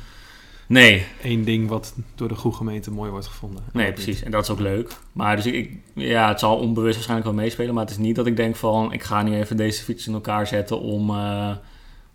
[0.72, 3.64] nee, één ding wat door de goede gemeente mooi wordt gevonden.
[3.74, 4.24] nee, precies.
[4.24, 4.92] En dat is ook leuk.
[5.12, 7.74] Maar dus ik, ik- ja, het zal onbewust waarschijnlijk wel meespelen.
[7.74, 10.14] Maar het is niet dat ik denk van, ik ga nu even deze fiets in
[10.14, 11.52] elkaar zetten om eh,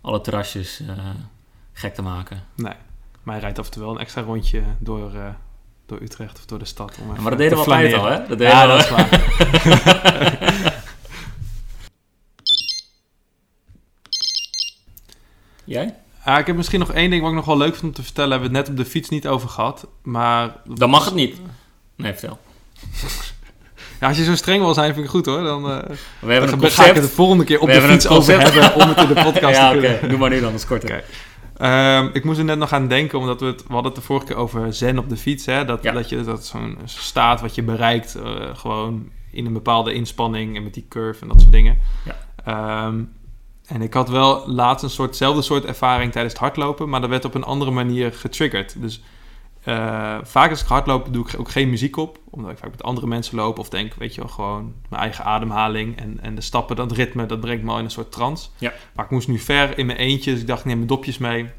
[0.00, 0.94] alle terrasjes eh,
[1.72, 2.42] gek te maken.
[2.54, 2.72] Nee,
[3.22, 5.28] maar hij rijdt af en toe wel een extra rondje door, eh,
[5.86, 6.98] door Utrecht of door de stad.
[7.02, 8.18] Om Ja, maar dat deden we altijd al, hè?
[8.18, 9.08] Dat deden Ja, we dat is waar.
[15.64, 15.94] Jij?
[16.26, 18.02] Ah, ik heb misschien nog één ding wat ik nog wel leuk vind om te
[18.02, 18.30] vertellen.
[18.30, 19.86] Hebben we het net op de fiets niet over gehad.
[20.02, 21.40] Maar Dan mag het niet.
[21.96, 22.38] Nee, vertel.
[24.00, 25.42] ja, als je zo streng wil zijn, vind ik goed hoor.
[25.42, 25.76] Dan, eh,
[26.20, 28.40] We hebben dan een ga ik het de volgende keer op We de fiets over
[28.40, 29.86] hebben om het in de podcast ja, te oké.
[29.86, 30.08] kunnen.
[30.08, 30.88] Doe maar nu dan, is korter.
[30.90, 31.02] Oké.
[31.56, 34.06] Ehm, ik moest er net nog aan denken, omdat we het, we hadden het de
[34.06, 35.46] vorige keer over zen op de fiets.
[35.46, 35.64] Hè?
[35.64, 35.92] Dat, Ja.
[35.92, 40.62] dat je dat zo'n staat wat je bereikt, eh, gewoon in een bepaalde inspanning en
[40.62, 41.78] met die curve en dat soort dingen.
[42.04, 42.16] Ja.
[42.44, 43.02] Ehm,
[43.66, 47.24] en ik had wel laatst een soortzelfde soort ervaring tijdens het hardlopen, maar dat werd
[47.24, 48.80] op een andere manier getriggerd.
[48.80, 49.02] Dus
[49.66, 52.82] eh, vaak als ik hardloop doe ik ook geen muziek op, omdat ik vaak met
[52.82, 56.40] andere mensen loop of denk, weet je wel, gewoon mijn eigen ademhaling en, en de
[56.40, 58.48] stappen, dat ritme, dat brengt me al in een soort trance.
[58.58, 58.72] Ja.
[58.94, 61.18] Maar ik moest nu ver in mijn eentje, dus ik dacht, ik neem mijn dopjes
[61.18, 61.50] mee.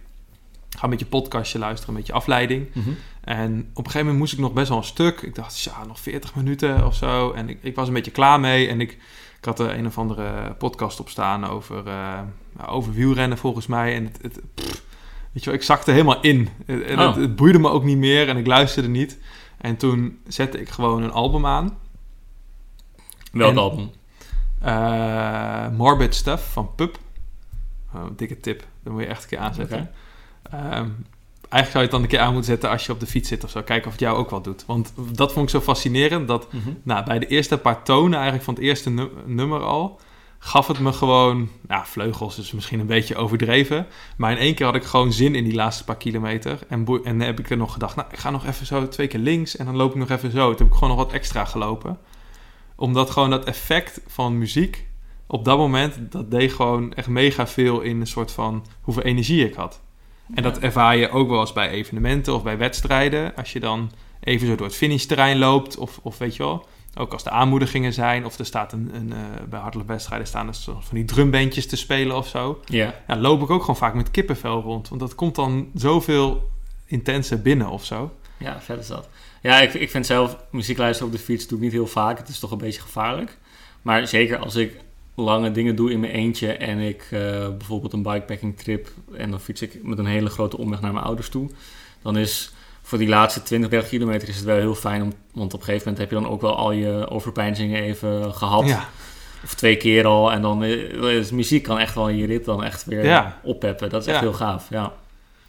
[0.70, 2.68] Ga een beetje podcastje luisteren, een beetje afleiding.
[2.74, 2.90] Mhm.
[3.22, 5.22] En op een gegeven moment moest ik nog best wel een stuk.
[5.22, 7.32] Ik dacht, ja, nog 40 minuten of zo.
[7.32, 8.68] En ik, ik was een beetje klaar mee.
[8.68, 8.98] En ik
[9.48, 12.20] had er een of andere podcast op staan over, eh,
[12.58, 13.96] nou, over wielrennen volgens mij.
[13.96, 14.84] En het, het, pff,
[15.32, 16.50] weet je wel, ik zakte helemaal in.
[16.66, 17.16] En het, Oh.
[17.16, 19.20] het boeide me ook niet meer en ik luisterde niet.
[19.58, 21.78] En toen zette ik gewoon een album aan.
[23.32, 23.90] Welk En- album?
[24.62, 26.98] Eh, Morbid Stuff van Pup.
[27.96, 28.64] Oh, dikke tip.
[28.84, 29.92] Dat moet je echt een keer aanzetten.
[31.50, 33.30] Eigenlijk zou je het dan een keer aan moeten zetten als je op de fiets
[33.30, 33.62] zit of zo.
[33.62, 34.64] Kijken of het jou ook wat doet.
[34.66, 36.28] Want dat vond ik zo fascinerend.
[36.28, 36.70] Dat Mhm.
[36.84, 40.00] nou, bij de eerste paar tonen eigenlijk van het eerste nu- nummer al...
[40.40, 41.50] gaf het me gewoon,
[41.84, 43.88] vleugels is misschien een beetje overdreven.
[44.18, 46.60] Maar in één keer had ik gewoon zin in die laatste paar kilometer.
[46.70, 49.20] En, en heb ik er nog gedacht, nou, ik ga nog even zo twee keer
[49.20, 50.50] links en dan loop ik nog even zo.
[50.50, 51.98] Toen heb ik gewoon nog wat extra gelopen.
[52.76, 54.86] Omdat gewoon dat effect van muziek
[55.28, 59.46] op dat moment, dat deed gewoon echt mega veel in een soort van hoeveel energie
[59.46, 59.82] ik had.
[60.34, 63.36] En dat ervaar je ook wel eens bij evenementen of bij wedstrijden.
[63.36, 66.68] Als je dan even zo door het finishterrein loopt of, of weet je wel...
[67.00, 70.48] Ook als er aanmoedigingen zijn, of er staat een, een eh, bij hardloop wedstrijden staan
[70.48, 72.62] er zo van die drumbandjes te spelen of zo.
[72.66, 74.90] Ja, Ja, loop ik ook gewoon vaak met kippenvel rond.
[74.90, 76.50] Want dat komt dan zoveel
[76.86, 78.12] intenser binnen of zo.
[78.38, 79.10] ja, vet is dat.
[79.42, 82.18] Ja, ik, ik vind zelf muziek luisteren op de fiets doe ik niet heel vaak.
[82.18, 83.38] Het is toch een beetje gevaarlijk.
[83.82, 84.80] Maar zeker als ik
[85.20, 87.20] lange dingen doe in mijn eentje en ik eh,
[87.58, 91.06] bijvoorbeeld een bikepacking trip en dan fiets ik met een hele grote omweg naar mijn
[91.06, 91.50] ouders toe,
[92.02, 92.52] dan is
[92.82, 95.66] voor die laatste 20, 30 kilometer is het wel heel fijn, om, want op een
[95.66, 98.68] gegeven moment heb je dan ook wel al je overpeinzingen even gehad.
[98.68, 98.90] Ja,
[99.44, 100.32] Of twee keer al.
[100.32, 103.40] En dan eh, is muziek kan echt wel je rit dan echt weer Ja.
[103.44, 103.90] oppeppen.
[103.90, 104.22] Dat is echt Ja.
[104.22, 104.68] heel gaaf.
[104.70, 104.94] Ja.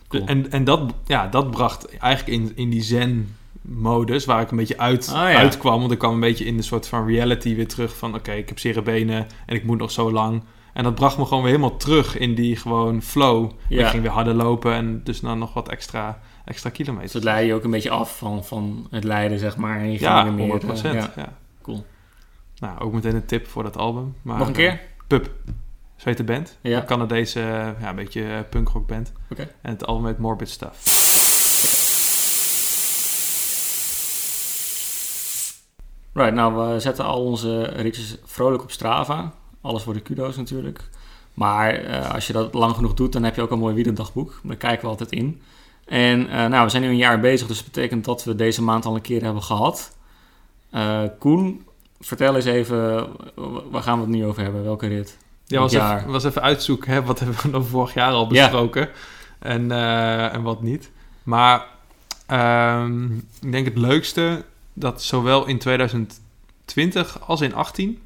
[0.08, 0.26] Cool.
[0.26, 2.82] en, en dat, ja, dat bracht eigenlijk in, in die
[3.68, 5.36] zen-modus, waar ik een beetje uit, Ah, ja.
[5.38, 5.80] uitkwam.
[5.80, 8.14] Want ik kwam een beetje in de soort van reality weer terug van...
[8.14, 10.42] Oké, ik heb zere benen en ik moet nog zo lang.
[10.72, 13.50] En dat bracht me gewoon weer helemaal terug in die gewoon flow.
[13.68, 13.80] Ja.
[13.84, 17.12] Ik ging weer harder lopen en dus dan nog wat extra, extra Dus kilometers.
[17.12, 19.78] het leid je ook een beetje af van, van het lijden, zeg maar.
[19.78, 21.36] En je ja, ging weer 100 meer, eh, ja, ja.
[21.62, 21.84] cool.
[22.58, 24.14] Nou, ook meteen een tip voor dat album.
[24.22, 24.80] Maar, Nog een eh, keer?
[25.06, 25.30] Pub.
[25.96, 26.58] Zweet de band.
[26.60, 26.80] Ja.
[26.80, 29.12] Een Canadese, eh, ja, een beetje eh, punkrock band.
[29.30, 29.48] Oké.
[29.62, 30.97] En het album heet Morbid Stuff.
[36.12, 39.32] Right, nou, we zetten al onze ritjes vrolijk op Strava.
[39.60, 40.88] Alles voor de kudo's natuurlijk.
[41.38, 44.40] Maar eh, als je dat lang genoeg doet, dan heb je ook een mooi wielendagboek.
[44.42, 45.40] Daar kijken we altijd in.
[45.84, 48.62] En eh, nou, we zijn nu een jaar bezig, dus dat betekent dat we deze
[48.62, 49.96] maand al een keer hebben gehad.
[50.70, 51.66] Eh, Koen,
[52.00, 53.08] vertel eens even,
[53.70, 54.64] waar gaan we het nu over hebben?
[54.64, 55.18] Welke rit?
[55.46, 58.88] Ja, was even, was even uitzoeken, hè, wat hebben we dan vorig jaar al besproken
[59.38, 59.70] en,
[60.32, 60.90] en wat niet.
[61.22, 61.66] Maar
[62.26, 63.04] ehm,
[63.40, 64.44] ik denk het leukste
[64.78, 67.98] dat zowel in 2020 als in 18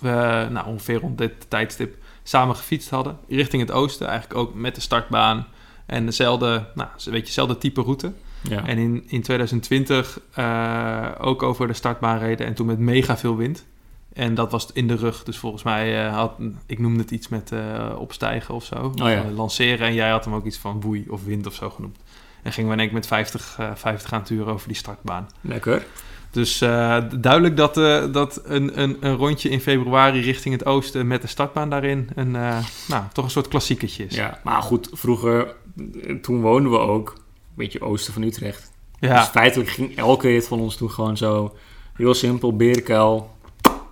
[0.00, 3.18] we nou, ongeveer rond dit tijdstip samen gefietst hadden.
[3.28, 5.46] Richting het oosten, eigenlijk ook met de startbaan
[5.86, 8.12] en dezelfde, nou, een beetje dezelfde type route.
[8.48, 13.16] Ja, En in, in 2020 eh, ook over de startbaan reden en toen met mega
[13.16, 13.64] veel wind.
[14.12, 15.24] En dat was in de rug.
[15.24, 16.32] Dus volgens mij eh, had,
[16.66, 18.74] ik noemde het iets met eh, opstijgen of zo.
[18.74, 19.24] Of, ja.
[19.30, 19.86] lanceren.
[19.86, 21.98] En jij had hem ook iets van woei of wind of zo genoemd.
[22.46, 24.76] En gingen we in één keer met 50, eh 50 aan het uur over die
[24.76, 25.28] startbaan.
[25.40, 25.86] lekker.
[26.30, 31.06] Dus eh, duidelijk dat, eh, dat een, een, een rondje in februari richting het oosten
[31.06, 32.08] met de startbaan daarin...
[32.14, 34.14] Een, eh, nou, toch een soort klassieketje is.
[34.14, 35.54] Ja, maar goed, vroeger,
[36.02, 37.22] eh, toen woonden we ook een
[37.54, 38.72] beetje oosten van Utrecht.
[38.98, 39.18] ja.
[39.20, 41.56] Dus feitelijk ging elke rit van ons toen gewoon zo
[41.94, 43.30] heel simpel, Berenkuil,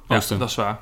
[0.09, 0.39] Ja, oosten.
[0.39, 0.81] dat is waar.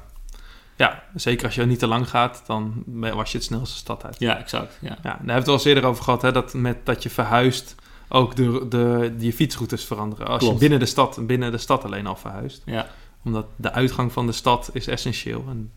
[0.82, 4.18] Ja, zeker als je niet te lang gaat, dan was je het snelste stad uit.
[4.18, 4.78] Ja, exact.
[4.80, 4.88] Ja.
[4.88, 7.10] Ja, daar hebben we het al eens eerder over gehad, hè, dat met dat je
[7.10, 7.74] verhuist
[8.08, 10.26] ook de, de, je fietsroutes veranderen.
[10.26, 10.54] Als Klopt.
[10.54, 12.62] je binnen de, stad, binnen de stad alleen al verhuist.
[12.64, 12.86] Ja.
[13.24, 15.44] Omdat de uitgang van de stad is essentieel.
[15.48, 15.70] En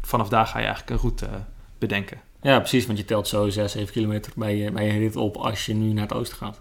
[0.00, 1.28] vanaf daar ga je eigenlijk een route
[1.78, 2.20] bedenken.
[2.42, 5.36] ja, precies, want je telt zo 6, 7 kilometer bij je, bij je rit op
[5.36, 6.60] als je nu naar het oosten gaat.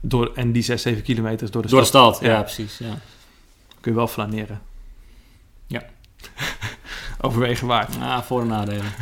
[0.00, 2.42] Door, en die 6, 7 kilometers door de Door de stad stad, ja, ja.
[2.42, 2.78] precies.
[2.78, 2.98] Ja.
[3.80, 4.60] kun je wel flaneren.
[5.66, 5.82] Ja.
[7.20, 7.96] Overwegen waard.
[8.00, 8.92] Ah, voor- en nadelen.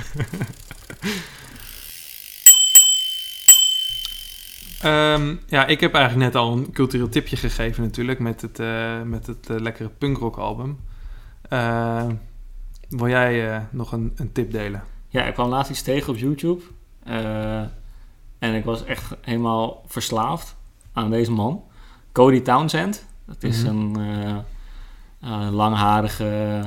[4.82, 9.02] Ehm, ja, ik heb eigenlijk net al een cultureel tipje gegeven natuurlijk met het, eh,
[9.02, 10.78] met het eh, lekkere punkrock album.
[11.48, 12.14] Ehm,
[12.88, 14.82] wil jij eh, nog een, een tip delen?
[15.08, 16.62] Ja, ik kwam laatst iets tegen op YouTube.
[18.38, 20.56] en ik was echt helemaal verslaafd
[20.92, 21.62] aan deze man.
[22.12, 23.06] Cody Townsend.
[23.26, 23.94] Dat is Mhm.
[25.20, 26.62] een langharige,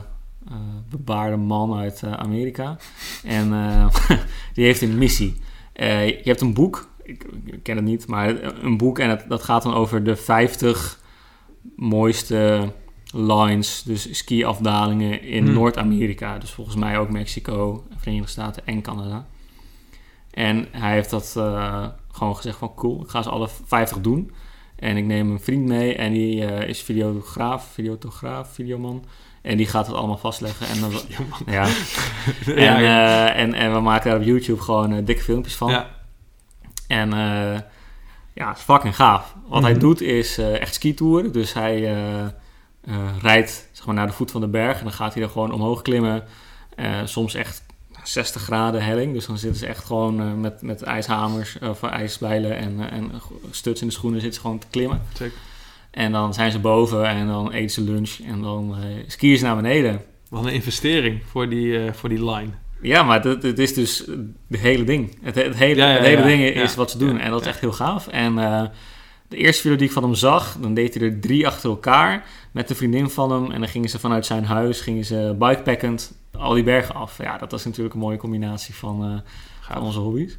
[0.91, 2.77] bebaarde man uit eh, Amerika.
[3.23, 3.87] En eh,
[4.53, 5.35] die heeft een missie.
[5.73, 9.25] Eh, je hebt een boek, ik, ik ken het niet, maar een boek en het,
[9.27, 10.99] dat gaat dan over de 50
[11.75, 12.71] mooiste
[13.13, 15.53] lines, dus ski-afdalingen in Hmm.
[15.53, 16.37] Noord-Amerika.
[16.37, 19.27] Dus volgens mij ook Mexico, Verenigde Staten en Canada.
[20.31, 21.31] En hij heeft dat
[22.11, 24.31] gewoon gezegd van cool, ik ga ze alle 50 doen.
[24.75, 29.05] En ik neem een vriend mee en die is videograaf, videotograaf, videoman.
[29.41, 30.67] En die gaat het allemaal vastleggen.
[30.67, 30.91] En dan,
[31.55, 31.67] ja.
[32.45, 35.69] Eh, en, en we maken daar op YouTube gewoon eh, dikke filmpjes van.
[35.71, 35.89] ja.
[36.87, 37.59] En eh,
[38.33, 39.35] ja, het is fucking gaaf.
[39.47, 39.79] Wat hij Mhm.
[39.79, 41.31] doet is echt skitouren.
[41.31, 41.81] Dus hij
[43.21, 45.51] rijdt zeg maar, naar de voet van de berg en dan gaat hij er gewoon
[45.51, 46.23] omhoog klimmen.
[47.03, 47.63] Soms echt
[48.03, 49.13] 60 graden helling.
[49.13, 53.11] Dus dan zitten ze echt gewoon met, met ijshamers of ijsbijlen en, en
[53.51, 55.01] stuts in de schoenen zitten ze gewoon te klimmen.
[55.13, 55.31] Check.
[55.91, 59.43] En dan zijn ze boven en dan eten ze lunch en dan eh skiën ze
[59.43, 60.01] naar beneden.
[60.29, 62.49] Wat een investering voor die, eh, voor die line.
[62.81, 64.05] Ja, maar het, het is dus
[64.49, 65.17] het hele ding.
[65.21, 66.27] Het, het hele, Ja, ja, het hele ja.
[66.27, 67.19] ding is wat ze doen.
[67.19, 68.07] En dat is echt heel gaaf.
[68.07, 68.63] En eh,
[69.27, 72.25] de eerste video die ik van hem zag, dan deed hij er drie achter elkaar
[72.51, 73.51] met een vriendin van hem.
[73.51, 77.17] En dan gingen ze vanuit zijn huis, gingen ze bikepackend al die bergen af.
[77.17, 79.23] Ja, dat is natuurlijk een mooie combinatie van,
[79.61, 80.37] van onze hobby's.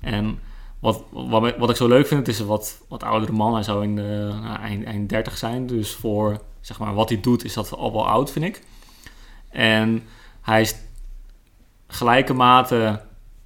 [0.00, 0.38] En
[0.80, 3.54] wat, wat, wat ik zo leuk vind, is een wat, wat oudere man.
[3.54, 5.66] Hij zou in de nou, eind, eind 30 zijn.
[5.66, 8.62] Dus voor zeg maar, wat hij doet, is dat al wel oud, vind ik.
[9.48, 10.02] En
[10.40, 10.74] hij is
[11.86, 13.00] gelijke mate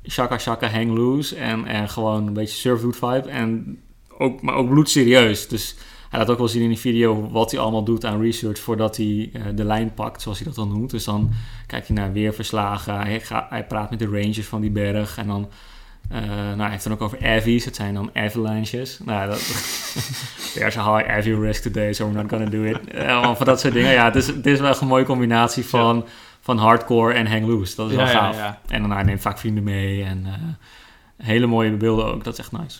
[0.08, 3.28] shaka shaka hang loose en, en gewoon een beetje surfdude vibe.
[3.28, 3.80] En
[4.18, 5.48] ook, maar ook bloedserieus.
[5.48, 5.76] Dus
[6.10, 8.96] hij laat ook wel zien in die video wat hij allemaal doet aan research voordat
[8.96, 10.90] hij eh, de lijn pakt, zoals hij dat dan noemt.
[10.90, 11.30] Dus dan
[11.66, 13.00] kijkt hij naar weerverslagen,
[13.48, 15.48] hij praat met de rangers van die berg en dan...
[16.08, 17.64] eh, nou, hij heeft het dan ook over avies.
[17.64, 18.98] Het zijn dan avalanches.
[19.04, 19.38] Nou, dat,
[20.54, 22.94] there's a high avy risk today, so we're not gonna do it.
[22.96, 23.92] Allemaal van dat soort dingen.
[23.92, 26.06] Ja, het is, het is wel een mooie combinatie van,
[26.40, 27.76] van hardcore en hang loose.
[27.76, 28.36] Dat is wel Ja, gaaf.
[28.36, 28.60] ja.
[28.68, 30.32] En dan hij neemt vaak vrienden mee en eh,
[31.26, 32.24] hele mooie beelden ook.
[32.24, 32.78] Dat is echt nice.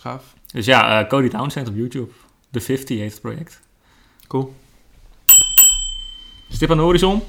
[0.00, 0.24] Gaaf.
[0.52, 2.10] Dus ja, Cody Townsend op YouTube.
[2.50, 3.60] The 50 heet het project.
[4.26, 4.54] Cool.
[6.50, 7.22] Stip aan de horizon.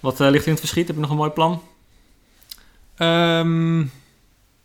[0.00, 0.86] Wat ligt in het verschiet?
[0.86, 1.62] Heb je nog een mooi plan?
[2.96, 3.84] Ehm,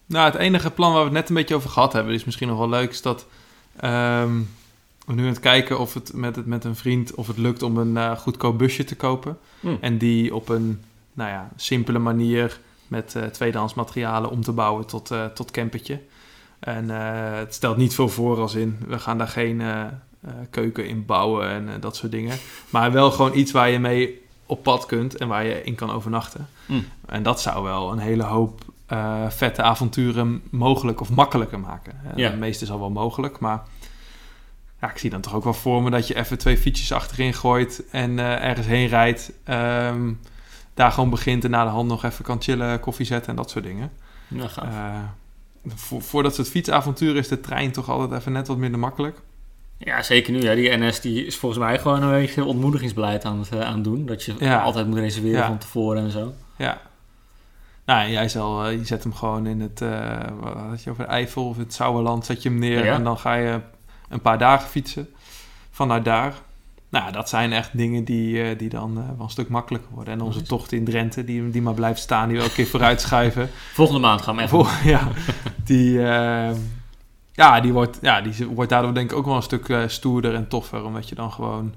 [0.05, 2.47] nou, het enige plan waar we het net een beetje over gehad hebben, is misschien
[2.47, 3.25] nog wel leuk, is dat
[3.75, 4.39] ehm,
[5.05, 7.63] we nu aan het kijken of het met, het met een vriend of het lukt
[7.63, 9.37] om een eh, goedkoop busje te kopen.
[9.59, 9.75] Hm.
[9.81, 10.81] En die op een
[11.13, 16.01] nou ja, simpele manier met eh, tweedehands materialen om te bouwen tot, eh tot campertje.
[16.59, 19.61] En het stelt niet veel voor als in, we gaan daar geen
[20.49, 22.37] keuken in bouwen en dat soort dingen.
[22.69, 25.91] Maar wel gewoon iets waar je mee op pad kunt en waar je in kan
[25.91, 26.47] overnachten.
[26.65, 26.79] Hm.
[27.05, 31.93] En dat zou wel een hele hoop eh, vette avonturen mogelijk of makkelijker maken.
[32.15, 32.29] Ja.
[32.29, 33.61] Het meeste is al wel mogelijk, maar
[34.81, 37.33] ja, ik zie dan toch ook wel voor me dat je even twee fietsjes achterin
[37.33, 39.31] gooit en eh, ergens heen rijdt.
[39.43, 40.11] ehm,
[40.73, 43.49] daar gewoon begint en na de hand nog even kan chillen, koffie zetten en dat
[43.49, 43.91] soort dingen.
[44.27, 44.65] Ja, gaaf.
[44.67, 44.99] Eh,
[45.75, 49.21] voor, voor dat soort fietsavonturen is de trein toch altijd even net wat minder makkelijk.
[49.77, 50.41] Ja, zeker nu.
[50.41, 50.55] Ja.
[50.55, 54.05] Die NS die is volgens mij gewoon een beetje ontmoedigingsbeleid aan het aan het doen.
[54.05, 54.61] Dat je Ja.
[54.61, 55.47] altijd moet reserveren Ja.
[55.47, 56.33] van tevoren en zo.
[56.57, 56.81] Ja.
[57.85, 61.05] Nou, jij zal, eh, je zet hem gewoon in het, eh, wat had je over
[61.05, 62.93] Eifel of het Sauerland, zet je hem neer Ja.
[62.93, 63.59] en dan ga je
[64.09, 65.09] een paar dagen fietsen
[65.71, 66.33] vanuit daar.
[66.89, 70.13] Nou, dat zijn echt dingen die, eh, die dan wel een stuk makkelijker worden.
[70.13, 73.01] En onze tocht in Drenthe, die, die maar blijft staan, die we elke keer vooruit
[73.01, 73.49] schuiven.
[73.73, 74.65] Volgende maand gaan we even.
[74.65, 75.07] Vol- ja,
[75.63, 76.55] die, eh,
[77.33, 80.47] ja, die, wordt, ja, die wordt daardoor denk ik ook wel een stuk stoerder en
[80.47, 80.83] toffer.
[80.85, 81.73] Omdat je dan gewoon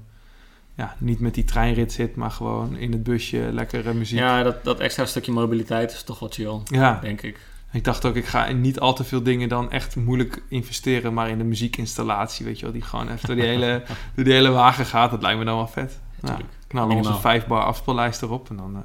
[0.79, 4.19] ja, niet met die treinrit zit, maar gewoon in het busje lekkere muziek.
[4.19, 6.99] Ja, dat, dat extra stukje mobiliteit is toch wat chill, ja.
[7.01, 7.39] denk ik.
[7.71, 11.13] Ik dacht ook, ik ga in niet al te veel dingen dan echt moeilijk investeren,
[11.13, 13.83] maar in de muziekinstallatie, weet je wel, die gewoon even door die hele,
[14.15, 15.11] door die hele wagen gaat.
[15.11, 15.99] Dat lijkt me dan wel vet.
[16.19, 16.57] Nou, tuurlijk.
[16.67, 17.31] knallen onze Minimaal.
[17.31, 18.81] vijf bar afspeellijst erop en dan, eh,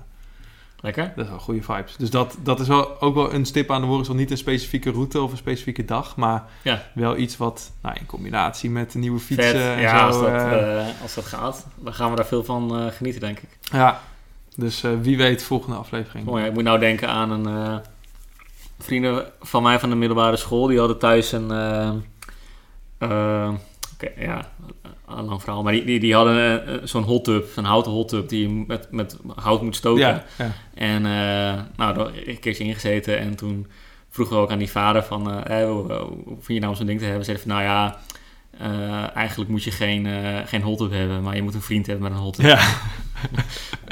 [0.85, 1.13] Lekker?
[1.17, 1.97] dat is wel goede vibes.
[1.97, 4.91] Dus dat, dat is wel ook wel een stip aan de horizon, niet een specifieke
[4.91, 6.83] route of een specifieke dag, maar Ja.
[6.95, 9.75] wel iets wat, nou, in combinatie met de nieuwe fietsen Vet.
[9.77, 10.07] en Ja, zo.
[10.07, 13.21] als dat, eh, eh, als dat gaat, dan gaan we daar veel van eh, genieten,
[13.21, 13.49] denk ik.
[13.73, 14.01] ja,
[14.57, 16.25] dus wie weet volgende aflevering.
[16.27, 17.81] Mooi, ik moet nou denken aan een
[18.79, 20.67] vrienden van mij van de middelbare school.
[20.67, 21.51] Die hadden thuis een.
[23.99, 24.49] Eh, eh, ja,
[25.09, 25.63] een lang verhaal.
[25.63, 28.65] Maar die, die, die hadden eh, zo'n hot tub, zo'n houten hot tub die je
[28.67, 30.01] met, met hout moet stoken.
[30.01, 30.53] Ja, ja.
[30.75, 33.67] En eh, nou, daar een keertje ingezeten en toen
[34.11, 36.87] vroegen we ook aan die vader van, eh, eh, hoe, hoe vind je nou zo'n
[36.87, 37.25] ding te hebben?
[37.25, 37.99] Zeiden van, nou ja,
[38.59, 41.87] eh, eigenlijk moet je geen, eh geen hot tub hebben, maar je moet een vriend
[41.87, 42.45] hebben met een hot tub.
[42.45, 42.59] ja.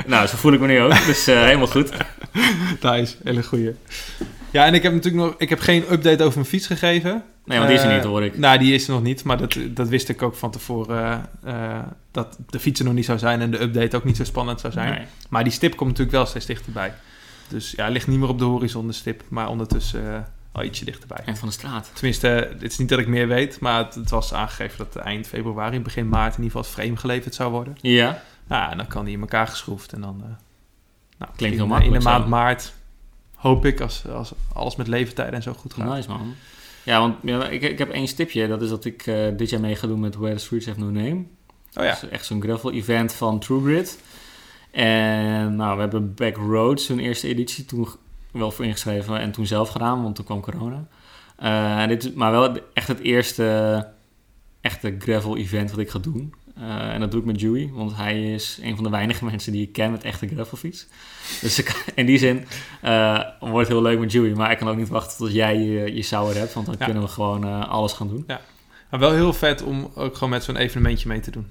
[0.07, 1.91] Nou, zo voel ik me nu ook, dus eh, helemaal goed.
[2.83, 3.75] Nice, hele goeie.
[4.53, 7.23] Ja, en ik heb natuurlijk nog, ik heb geen update over mijn fiets gegeven.
[7.45, 8.39] Nee, want die is er Eh, niet, hoor ik.
[8.39, 11.29] Nou, die is er nog niet, maar dat, dat wist ik ook van tevoren.
[11.45, 11.79] eh,
[12.11, 14.61] dat de fiets er nog niet zou zijn en de update ook niet zo spannend
[14.61, 14.91] zou zijn.
[14.95, 15.05] Nee.
[15.29, 16.93] Maar die stip komt natuurlijk wel steeds dichterbij.
[17.49, 20.21] Dus ja, ligt niet meer op de horizon, de stip, maar ondertussen eh,
[20.53, 21.21] al ietsje dichterbij.
[21.25, 21.91] Eind van de straat.
[21.95, 24.97] Tenminste, eh, het is niet dat ik meer weet, maar het, het was aangegeven dat
[24.97, 27.77] eind februari, begin maart in ieder geval het frame geleverd zou worden.
[27.81, 30.17] Ja, Nou, en dan kan die in elkaar geschroefd en dan...
[30.21, 30.29] eh,
[31.19, 32.73] nou, Klinkt heel in- In makkelijk de maand maart
[33.43, 35.95] hoop ik, als, als alles met leeftijden en zo goed gaat.
[35.95, 36.35] nice man.
[36.83, 38.49] Ja, want ja, ik, ik heb één stipje.
[38.49, 40.81] Dat is dat ik eh, dit jaar mee ga doen met Where the Streets Have
[40.81, 41.25] No Name.
[41.75, 43.99] Oh ja, Dat is echt zo'n gravel event van True Grit.
[44.71, 47.89] En nou, we hebben Backroads, hun eerste editie, toen
[48.31, 50.87] wel voor ingeschreven en toen zelf gedaan, want toen kwam corona.
[51.37, 53.89] Eh, dit is maar wel echt het eerste
[54.61, 56.35] echte gravel event wat ik ga doen.
[56.57, 59.53] Eh, en dat doe ik met Dewey, want hij is een van de weinige mensen
[59.53, 60.87] die ik ken met echte gravelfiets.
[61.41, 62.45] Dus ik, in die zin
[62.81, 65.59] eh, wordt het heel leuk met Dewey, maar ik kan ook niet wachten tot jij
[65.59, 66.85] je, je sauer hebt, want dan Ja.
[66.85, 68.25] kunnen we gewoon eh, alles gaan doen.
[68.91, 71.47] maar wel heel vet om ook gewoon met zo'n evenementje mee te doen.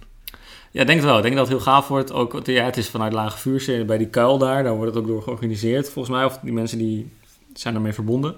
[0.71, 1.17] Ja, ik denk het wel.
[1.17, 2.11] Ik denk dat het heel gaaf wordt.
[2.11, 4.63] Ook, ja, het is vanuit Lage Vuursee bij die kuil daar.
[4.63, 6.25] Daar wordt het ook door georganiseerd, volgens mij.
[6.25, 7.11] Of die mensen die
[7.53, 8.35] zijn ermee verbonden.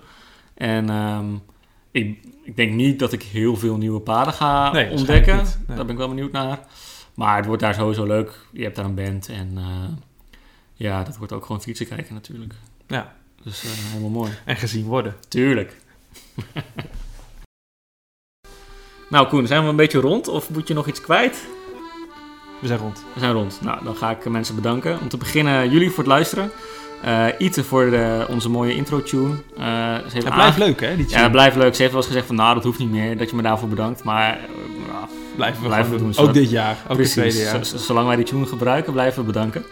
[0.53, 1.25] En ehm,
[1.93, 5.35] ik, ik denk niet dat ik heel veel nieuwe paden ga Nee, ontdekken.
[5.35, 5.45] Nee.
[5.67, 6.59] Daar ben ik wel benieuwd naar.
[7.13, 8.45] Maar het wordt daar sowieso leuk.
[8.51, 9.29] Je hebt daar een band.
[9.29, 9.89] En eh,
[10.73, 12.53] ja, dat wordt ook gewoon fietsen kijken natuurlijk.
[12.87, 13.15] Ja.
[13.43, 14.31] Dus eh, helemaal mooi.
[14.45, 15.15] En gezien worden.
[15.27, 15.75] Tuurlijk.
[19.09, 20.27] nou Koen, zijn we een beetje rond?
[20.27, 21.47] Of moet je nog iets kwijt?
[22.63, 23.03] We zijn rond.
[23.13, 23.59] We zijn rond.
[23.61, 24.99] Nou, dan ga ik mensen bedanken.
[25.01, 26.51] Om te beginnen jullie voor het luisteren.
[27.01, 29.33] Eh Ite voor de, onze mooie intro-tune.
[29.57, 30.95] Eh, ze heeft blijft leuk, hè?
[30.95, 31.21] Die Ja, tune.
[31.23, 31.75] het blijft leuk.
[31.75, 33.17] Ze heeft wel eens gezegd van, nou, dat hoeft niet meer.
[33.17, 34.03] Dat je me daarvoor bedankt.
[34.03, 34.37] Maar eh,
[34.87, 35.05] nou,
[35.35, 36.13] blijven we, blijven we doen.
[36.17, 36.77] Ook dit jaar.
[36.87, 37.41] Ook precies.
[37.41, 37.65] jaar.
[37.65, 39.65] Zolang wij die tune gebruiken, blijven we bedanken.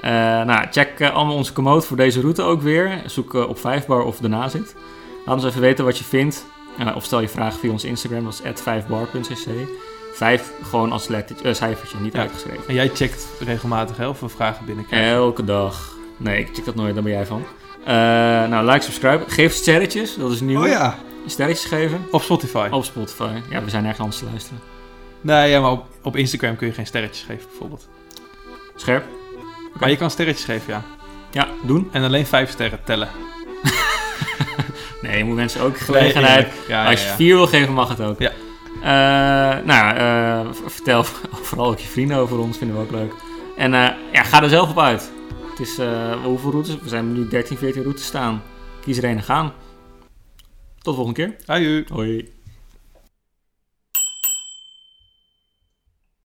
[0.00, 0.10] Eh,
[0.42, 3.02] nou, check eh, allemaal onze commode voor deze route ook weer.
[3.06, 4.74] Zoek eh, op 5bar of daarna zit.
[5.26, 6.46] Laat ons even weten wat je vindt.
[6.78, 9.48] Eh, of stel je vragen via ons Instagram, dat is 5bar.cc.
[10.16, 12.20] 5 gewoon als lettertje, eh, cijfertje, niet Ja.
[12.20, 12.62] uitgeschreven.
[12.68, 15.10] En jij checkt regelmatig hè, of we vragen binnenkrijgen.
[15.12, 15.94] Elke dag.
[16.16, 17.44] Nee, ik check dat nooit, daar ben jij van.
[17.84, 17.94] Eh,
[18.48, 19.24] nou, like, subscribe.
[19.26, 20.60] Geef sterretjes, dat is nieuw.
[20.62, 20.98] oh ja.
[21.26, 22.06] Sterretjes geven.
[22.10, 22.68] Op Spotify.
[22.70, 23.30] Op Spotify.
[23.50, 24.60] Ja, we zijn ergens anders te luisteren.
[25.20, 27.88] Nee, ja, maar op, op Instagram kun je geen sterretjes geven, bijvoorbeeld.
[28.76, 29.04] Scherp.
[29.80, 30.82] Maar je kan sterretjes geven, ja.
[31.30, 31.88] Ja, doen.
[31.92, 33.08] En alleen vijf sterren tellen.
[35.02, 36.34] Nee, je moet mensen ook gelegenheid.
[36.36, 36.68] Nee, eerlijk.
[36.68, 38.18] Ja, Als ja, je vier wil geven, mag het ook.
[38.18, 38.30] Ja.
[38.86, 39.96] Eh, nou, ja,
[40.44, 41.04] eh, vertel
[41.48, 43.12] vooral ook je vrienden over ons, vinden we ook leuk.
[43.56, 45.12] En eh, ja, ga er zelf op uit.
[45.50, 45.80] Het is,
[46.24, 46.78] hoeveel routes?
[46.78, 48.42] We zijn nu 13, 14 routes staan.
[48.80, 49.52] Kies er een en gaan.
[50.78, 51.36] Tot de volgende keer.
[51.92, 52.35] Hoi.